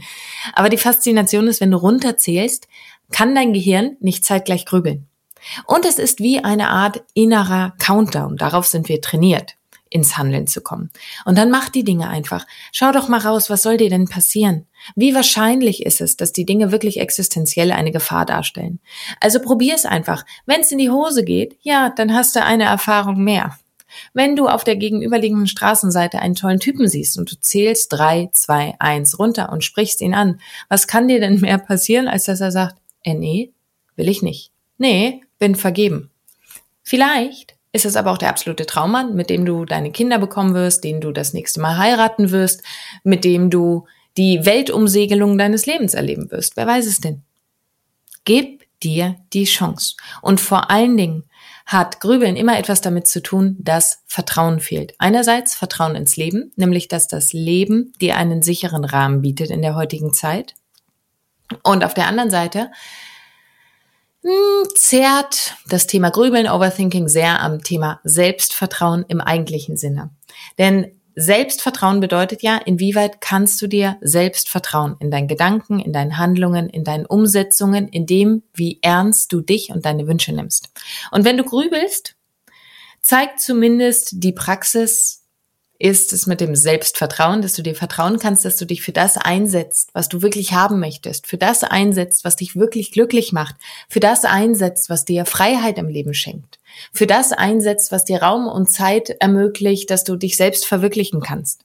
Aber 0.53 0.69
die 0.69 0.77
Faszination 0.77 1.47
ist, 1.47 1.59
wenn 1.59 1.71
du 1.71 1.77
runterzählst, 1.77 2.67
kann 3.11 3.35
dein 3.35 3.53
Gehirn 3.53 3.97
nicht 3.99 4.23
zeitgleich 4.23 4.65
grübeln. 4.65 5.07
Und 5.65 5.85
es 5.85 5.99
ist 5.99 6.19
wie 6.19 6.43
eine 6.43 6.69
Art 6.69 7.03
innerer 7.13 7.73
Countdown. 7.79 8.37
Darauf 8.37 8.65
sind 8.65 8.87
wir 8.87 9.01
trainiert 9.01 9.55
ins 9.89 10.17
Handeln 10.17 10.47
zu 10.47 10.61
kommen. 10.61 10.91
Und 11.25 11.37
dann 11.37 11.49
mach 11.49 11.69
die 11.69 11.83
Dinge 11.83 12.09
einfach. 12.09 12.45
Schau 12.71 12.91
doch 12.91 13.09
mal 13.09 13.19
raus, 13.19 13.49
was 13.49 13.63
soll 13.63 13.77
dir 13.77 13.89
denn 13.89 14.07
passieren? 14.07 14.67
Wie 14.95 15.15
wahrscheinlich 15.15 15.85
ist 15.85 16.01
es, 16.01 16.15
dass 16.15 16.31
die 16.31 16.45
Dinge 16.45 16.71
wirklich 16.71 16.99
existenziell 16.99 17.71
eine 17.71 17.91
Gefahr 17.91 18.25
darstellen? 18.25 18.79
Also 19.19 19.39
probier 19.39 19.75
es 19.75 19.85
einfach. 19.85 20.25
Wenn 20.45 20.61
es 20.61 20.71
in 20.71 20.77
die 20.77 20.91
Hose 20.91 21.23
geht, 21.23 21.57
ja, 21.61 21.89
dann 21.89 22.13
hast 22.13 22.35
du 22.35 22.43
eine 22.43 22.65
Erfahrung 22.65 23.23
mehr. 23.23 23.57
Wenn 24.13 24.35
du 24.35 24.47
auf 24.47 24.63
der 24.63 24.75
gegenüberliegenden 24.75 25.47
Straßenseite 25.47 26.19
einen 26.19 26.35
tollen 26.35 26.59
Typen 26.59 26.87
siehst 26.87 27.17
und 27.17 27.31
du 27.31 27.39
zählst 27.39 27.91
drei, 27.91 28.29
zwei, 28.31 28.75
eins 28.79 29.17
runter 29.17 29.51
und 29.51 29.63
sprichst 29.63 30.01
ihn 30.01 30.13
an, 30.13 30.39
was 30.67 30.87
kann 30.87 31.07
dir 31.07 31.19
denn 31.19 31.39
mehr 31.41 31.57
passieren, 31.57 32.07
als 32.07 32.25
dass 32.25 32.41
er 32.41 32.51
sagt, 32.51 32.75
äh, 33.03 33.15
nee, 33.15 33.51
will 33.95 34.07
ich 34.07 34.21
nicht. 34.21 34.51
Nee, 34.77 35.21
bin 35.39 35.55
vergeben. 35.55 36.11
Vielleicht 36.83 37.55
ist 37.71 37.85
es 37.85 37.95
aber 37.95 38.11
auch 38.11 38.17
der 38.17 38.29
absolute 38.29 38.65
Traummann, 38.65 39.15
mit 39.15 39.29
dem 39.29 39.45
du 39.45 39.65
deine 39.65 39.91
Kinder 39.91 40.17
bekommen 40.17 40.53
wirst, 40.53 40.83
den 40.83 41.01
du 41.01 41.11
das 41.11 41.33
nächste 41.33 41.59
Mal 41.59 41.77
heiraten 41.77 42.31
wirst, 42.31 42.63
mit 43.03 43.23
dem 43.23 43.49
du 43.49 43.85
die 44.17 44.45
Weltumsegelung 44.45 45.37
deines 45.37 45.65
Lebens 45.65 45.93
erleben 45.93 46.31
wirst. 46.31 46.57
Wer 46.57 46.67
weiß 46.67 46.87
es 46.87 46.99
denn? 46.99 47.23
Gib 48.25 48.63
dir 48.81 49.15
die 49.33 49.45
Chance. 49.45 49.95
Und 50.21 50.41
vor 50.41 50.71
allen 50.71 50.97
Dingen 50.97 51.23
hat 51.65 51.99
Grübeln 51.99 52.35
immer 52.35 52.57
etwas 52.57 52.81
damit 52.81 53.07
zu 53.07 53.21
tun, 53.21 53.55
dass 53.59 54.01
Vertrauen 54.07 54.59
fehlt. 54.59 54.95
Einerseits 54.97 55.55
Vertrauen 55.55 55.95
ins 55.95 56.17
Leben, 56.17 56.51
nämlich 56.55 56.87
dass 56.87 57.07
das 57.07 57.33
Leben 57.33 57.93
dir 58.01 58.17
einen 58.17 58.41
sicheren 58.41 58.83
Rahmen 58.83 59.21
bietet 59.21 59.51
in 59.51 59.61
der 59.61 59.75
heutigen 59.75 60.11
Zeit. 60.11 60.55
Und 61.63 61.83
auf 61.83 61.93
der 61.93 62.07
anderen 62.07 62.31
Seite 62.31 62.71
hm, 64.21 64.67
zehrt 64.75 65.55
das 65.67 65.87
Thema 65.87 66.11
Grübeln, 66.11 66.47
Overthinking 66.47 67.07
sehr 67.07 67.41
am 67.41 67.63
Thema 67.63 68.01
Selbstvertrauen 68.03 69.05
im 69.07 69.21
eigentlichen 69.21 69.77
Sinne. 69.77 70.11
Denn 70.57 70.91
Selbstvertrauen 71.15 71.99
bedeutet 71.99 72.43
ja, 72.43 72.57
inwieweit 72.57 73.19
kannst 73.19 73.61
du 73.61 73.67
dir 73.67 73.97
selbst 74.01 74.47
vertrauen 74.47 74.95
in 74.99 75.11
deinen 75.11 75.27
Gedanken, 75.27 75.79
in 75.79 75.91
deinen 75.91 76.17
Handlungen, 76.17 76.69
in 76.69 76.83
deinen 76.83 77.05
Umsetzungen, 77.05 77.87
in 77.89 78.05
dem, 78.05 78.43
wie 78.53 78.79
ernst 78.81 79.33
du 79.33 79.41
dich 79.41 79.71
und 79.71 79.85
deine 79.85 80.07
Wünsche 80.07 80.31
nimmst. 80.33 80.69
Und 81.11 81.25
wenn 81.25 81.37
du 81.37 81.43
grübelst, 81.43 82.15
zeigt 83.01 83.41
zumindest 83.41 84.23
die 84.23 84.31
Praxis 84.31 85.18
ist 85.79 86.11
es 86.11 86.27
mit 86.27 86.41
dem 86.41 86.55
Selbstvertrauen, 86.55 87.41
dass 87.41 87.53
du 87.53 87.63
dir 87.63 87.73
vertrauen 87.73 88.19
kannst, 88.19 88.43
dass 88.43 88.57
du 88.57 88.65
dich 88.65 88.81
für 88.81 88.91
das 88.91 89.17
einsetzt, 89.17 89.89
was 89.93 90.09
du 90.09 90.21
wirklich 90.21 90.51
haben 90.51 90.79
möchtest, 90.79 91.25
für 91.25 91.37
das 91.37 91.63
einsetzt, 91.63 92.25
was 92.25 92.35
dich 92.35 92.57
wirklich 92.57 92.91
glücklich 92.91 93.31
macht, 93.31 93.55
für 93.87 94.01
das 94.01 94.25
einsetzt, 94.25 94.89
was 94.89 95.05
dir 95.05 95.25
Freiheit 95.25 95.77
im 95.77 95.87
Leben 95.87 96.13
schenkt, 96.13 96.59
für 96.91 97.07
das 97.07 97.31
einsetzt, 97.31 97.93
was 97.93 98.03
dir 98.03 98.21
Raum 98.21 98.47
und 98.47 98.69
Zeit 98.69 99.09
ermöglicht, 99.21 99.89
dass 99.89 100.03
du 100.03 100.17
dich 100.17 100.35
selbst 100.35 100.65
verwirklichen 100.65 101.21
kannst. 101.21 101.63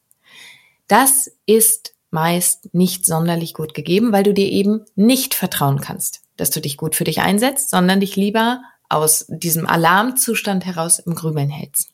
Das 0.86 1.30
ist 1.44 1.94
meist 2.10 2.72
nicht 2.72 3.04
sonderlich 3.04 3.52
gut 3.52 3.74
gegeben, 3.74 4.12
weil 4.12 4.22
du 4.22 4.32
dir 4.32 4.46
eben 4.46 4.84
nicht 4.94 5.34
vertrauen 5.34 5.80
kannst, 5.80 6.22
dass 6.36 6.50
du 6.50 6.60
dich 6.60 6.76
gut 6.76 6.94
für 6.94 7.02
dich 7.02 7.20
einsetzt, 7.20 7.70
sondern 7.70 7.98
dich 7.98 8.14
lieber 8.14 8.62
aus 8.88 9.26
diesem 9.28 9.66
Alarmzustand 9.66 10.64
heraus 10.64 11.00
im 11.00 11.16
Grübeln 11.16 11.50
hältst. 11.50 11.93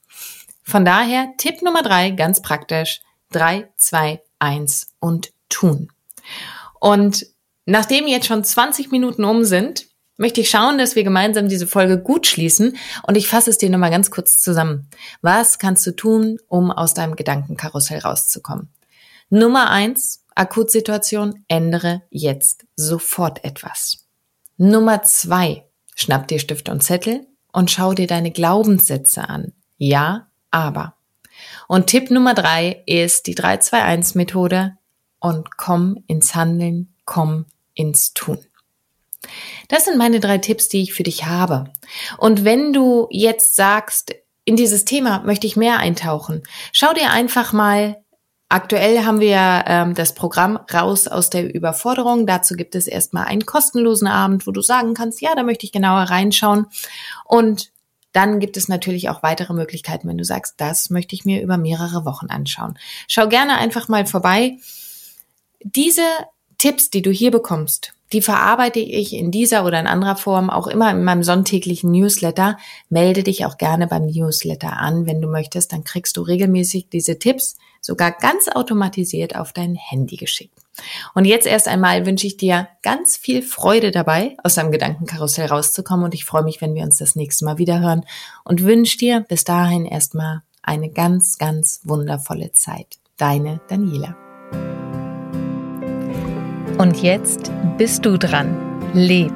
Von 0.71 0.85
daher 0.85 1.35
Tipp 1.37 1.63
Nummer 1.63 1.83
drei, 1.83 2.11
ganz 2.11 2.43
praktisch, 2.43 3.01
drei, 3.33 3.69
zwei, 3.77 4.23
eins 4.39 4.87
und 5.01 5.33
tun. 5.49 5.91
Und 6.79 7.27
nachdem 7.67 8.07
jetzt 8.07 8.29
schon 8.29 8.45
20 8.45 8.93
Minuten 8.93 9.25
um 9.25 9.43
sind, 9.43 9.89
möchte 10.17 10.41
ich 10.41 10.49
schauen, 10.49 10.79
dass 10.79 10.95
wir 10.95 11.03
gemeinsam 11.03 11.49
diese 11.49 11.67
Folge 11.67 12.01
gut 12.01 12.29
schließen 12.29 12.77
und 13.03 13.17
ich 13.17 13.27
fasse 13.27 13.51
es 13.51 13.59
dir 13.59 13.69
nochmal 13.69 13.91
ganz 13.91 14.13
kurz 14.13 14.39
zusammen. 14.39 14.89
Was 15.23 15.59
kannst 15.59 15.85
du 15.89 15.91
tun, 15.91 16.39
um 16.47 16.71
aus 16.71 16.95
deinem 16.95 17.17
Gedankenkarussell 17.17 17.99
rauszukommen? 17.99 18.69
Nummer 19.29 19.71
eins, 19.71 20.25
Akutsituation, 20.37 21.45
ändere 21.49 22.03
jetzt 22.11 22.65
sofort 22.77 23.43
etwas. 23.43 24.07
Nummer 24.57 25.03
zwei, 25.03 25.65
schnapp 25.97 26.29
dir 26.29 26.39
Stift 26.39 26.69
und 26.69 26.85
Zettel 26.85 27.27
und 27.53 27.73
schau 27.73 27.93
dir 27.93 28.07
deine 28.07 28.31
Glaubenssätze 28.31 29.29
an. 29.29 29.53
Ja, 29.79 30.30
aber. 30.51 30.95
Und 31.69 31.87
Tipp 31.87 32.11
Nummer 32.11 32.35
drei 32.35 32.83
ist 32.87 33.27
die 33.27 33.35
3-2-1-Methode 33.35 34.77
und 35.21 35.57
komm 35.57 36.03
ins 36.07 36.35
Handeln, 36.35 36.95
komm 37.05 37.47
ins 37.75 38.13
Tun. 38.15 38.39
Das 39.69 39.85
sind 39.85 39.99
meine 39.99 40.21
drei 40.21 40.39
Tipps, 40.39 40.69
die 40.69 40.83
ich 40.83 40.93
für 40.93 41.03
dich 41.03 41.27
habe. 41.27 41.65
Und 42.19 42.45
wenn 42.45 42.73
du 42.73 43.07
jetzt 43.11 43.55
sagst, 43.55 44.15
in 44.45 44.57
dieses 44.57 44.85
Thema 44.85 45.23
möchte 45.25 45.47
ich 45.47 45.57
mehr 45.57 45.79
eintauchen, 45.79 46.43
schau 46.73 46.93
dir 46.93 47.11
einfach 47.11 47.53
mal 47.53 47.97
Aktuell 48.53 49.05
haben 49.05 49.21
wir 49.21 49.63
ähm, 49.69 49.95
das 49.95 50.13
Programm 50.13 50.57
Raus 50.57 51.07
aus 51.07 51.31
der 51.31 51.55
Überforderung. 51.55 52.27
Dazu 52.27 52.57
gibt 52.57 52.75
es 52.75 52.89
erstmal 52.89 53.27
einen 53.27 53.47
kostenlosen 53.47 54.09
Abend, 54.09 54.45
wo 54.45 54.51
du 54.51 54.61
sagen 54.61 54.93
kannst, 54.93 55.21
ja, 55.21 55.37
da 55.37 55.45
möchte 55.45 55.67
ich 55.67 55.71
genauer 55.71 56.03
reinschauen. 56.11 56.67
Und 57.25 57.71
dann 58.13 58.41
gibt 58.41 58.57
es 58.57 58.69
natürlich 58.69 59.09
auch 59.09 59.23
weitere 59.23 59.53
Möglichkeiten, 59.53 60.09
wenn 60.09 60.19
du 60.19 60.25
sagst, 60.25 60.55
das 60.59 60.91
möchte 60.91 61.15
ich 61.15 61.25
mir 61.25 61.43
über 61.43 61.57
mehrere 61.57 62.05
Wochen 62.05 62.27
anschauen. 62.27 62.79
Schau 63.09 63.29
gerne 63.29 63.59
einfach 63.59 63.89
mal 63.89 64.07
vorbei. 64.07 64.59
Diese 65.63 66.03
Tipps, 66.59 66.91
die 66.91 67.03
du 67.03 67.11
hier 67.11 67.31
bekommst, 67.31 67.95
die 68.13 68.23
verarbeite 68.23 68.81
ich 68.81 69.13
in 69.13 69.31
dieser 69.31 69.65
oder 69.65 69.79
in 69.79 69.87
anderer 69.87 70.17
Form 70.17 70.51
auch 70.51 70.67
immer 70.67 70.91
in 70.91 71.05
meinem 71.05 71.23
sonntäglichen 71.23 71.93
Newsletter. 71.93 72.59
Melde 72.89 73.23
dich 73.23 73.47
auch 73.47 73.57
gerne 73.57 73.87
beim 73.87 74.07
Newsletter 74.07 74.77
an, 74.79 75.07
wenn 75.07 75.21
du 75.21 75.29
möchtest. 75.29 75.73
Dann 75.73 75.85
kriegst 75.85 76.17
du 76.17 76.23
regelmäßig 76.23 76.89
diese 76.89 77.19
Tipps 77.19 77.57
sogar 77.81 78.13
ganz 78.13 78.49
automatisiert 78.49 79.37
auf 79.37 79.53
dein 79.53 79.75
Handy 79.75 80.17
geschickt. 80.17 80.59
Und 81.15 81.25
jetzt 81.25 81.47
erst 81.47 81.69
einmal 81.69 82.07
wünsche 82.07 82.27
ich 82.27 82.37
dir 82.37 82.69
ganz 82.83 83.17
viel 83.17 83.43
Freude 83.43 83.91
dabei, 83.91 84.37
aus 84.43 84.55
deinem 84.55 84.73
Gedankenkarussell 84.73 85.47
rauszukommen 85.47 86.05
und 86.05 86.15
ich 86.15 86.25
freue 86.25 86.45
mich, 86.45 86.61
wenn 86.61 86.75
wir 86.75 86.85
uns 86.85 86.97
das 86.97 87.17
nächste 87.17 87.45
Mal 87.45 87.59
wieder 87.59 87.81
hören 87.81 88.05
und 88.45 88.65
wünsche 88.65 88.99
dir 88.99 89.21
bis 89.21 89.45
dahin 89.45 89.85
erstmal 89.85 90.43
eine 90.63 90.91
ganz, 90.91 91.39
ganz 91.39 91.81
wundervolle 91.85 92.53
Zeit. 92.53 92.99
Deine 93.17 93.61
Daniela. 93.69 94.17
Und 96.79 97.03
jetzt 97.03 97.51
bist 97.77 98.07
du 98.07 98.17
dran. 98.17 98.57
Leb. 98.95 99.35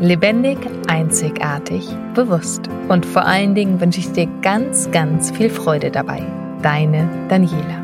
Lebendig, 0.00 0.58
einzigartig, 0.88 1.84
bewusst. 2.14 2.68
Und 2.88 3.06
vor 3.06 3.24
allen 3.24 3.54
Dingen 3.54 3.80
wünsche 3.80 4.00
ich 4.00 4.12
dir 4.12 4.26
ganz, 4.42 4.90
ganz 4.90 5.30
viel 5.30 5.50
Freude 5.50 5.90
dabei. 5.90 6.22
Deine 6.62 7.08
Daniela. 7.28 7.83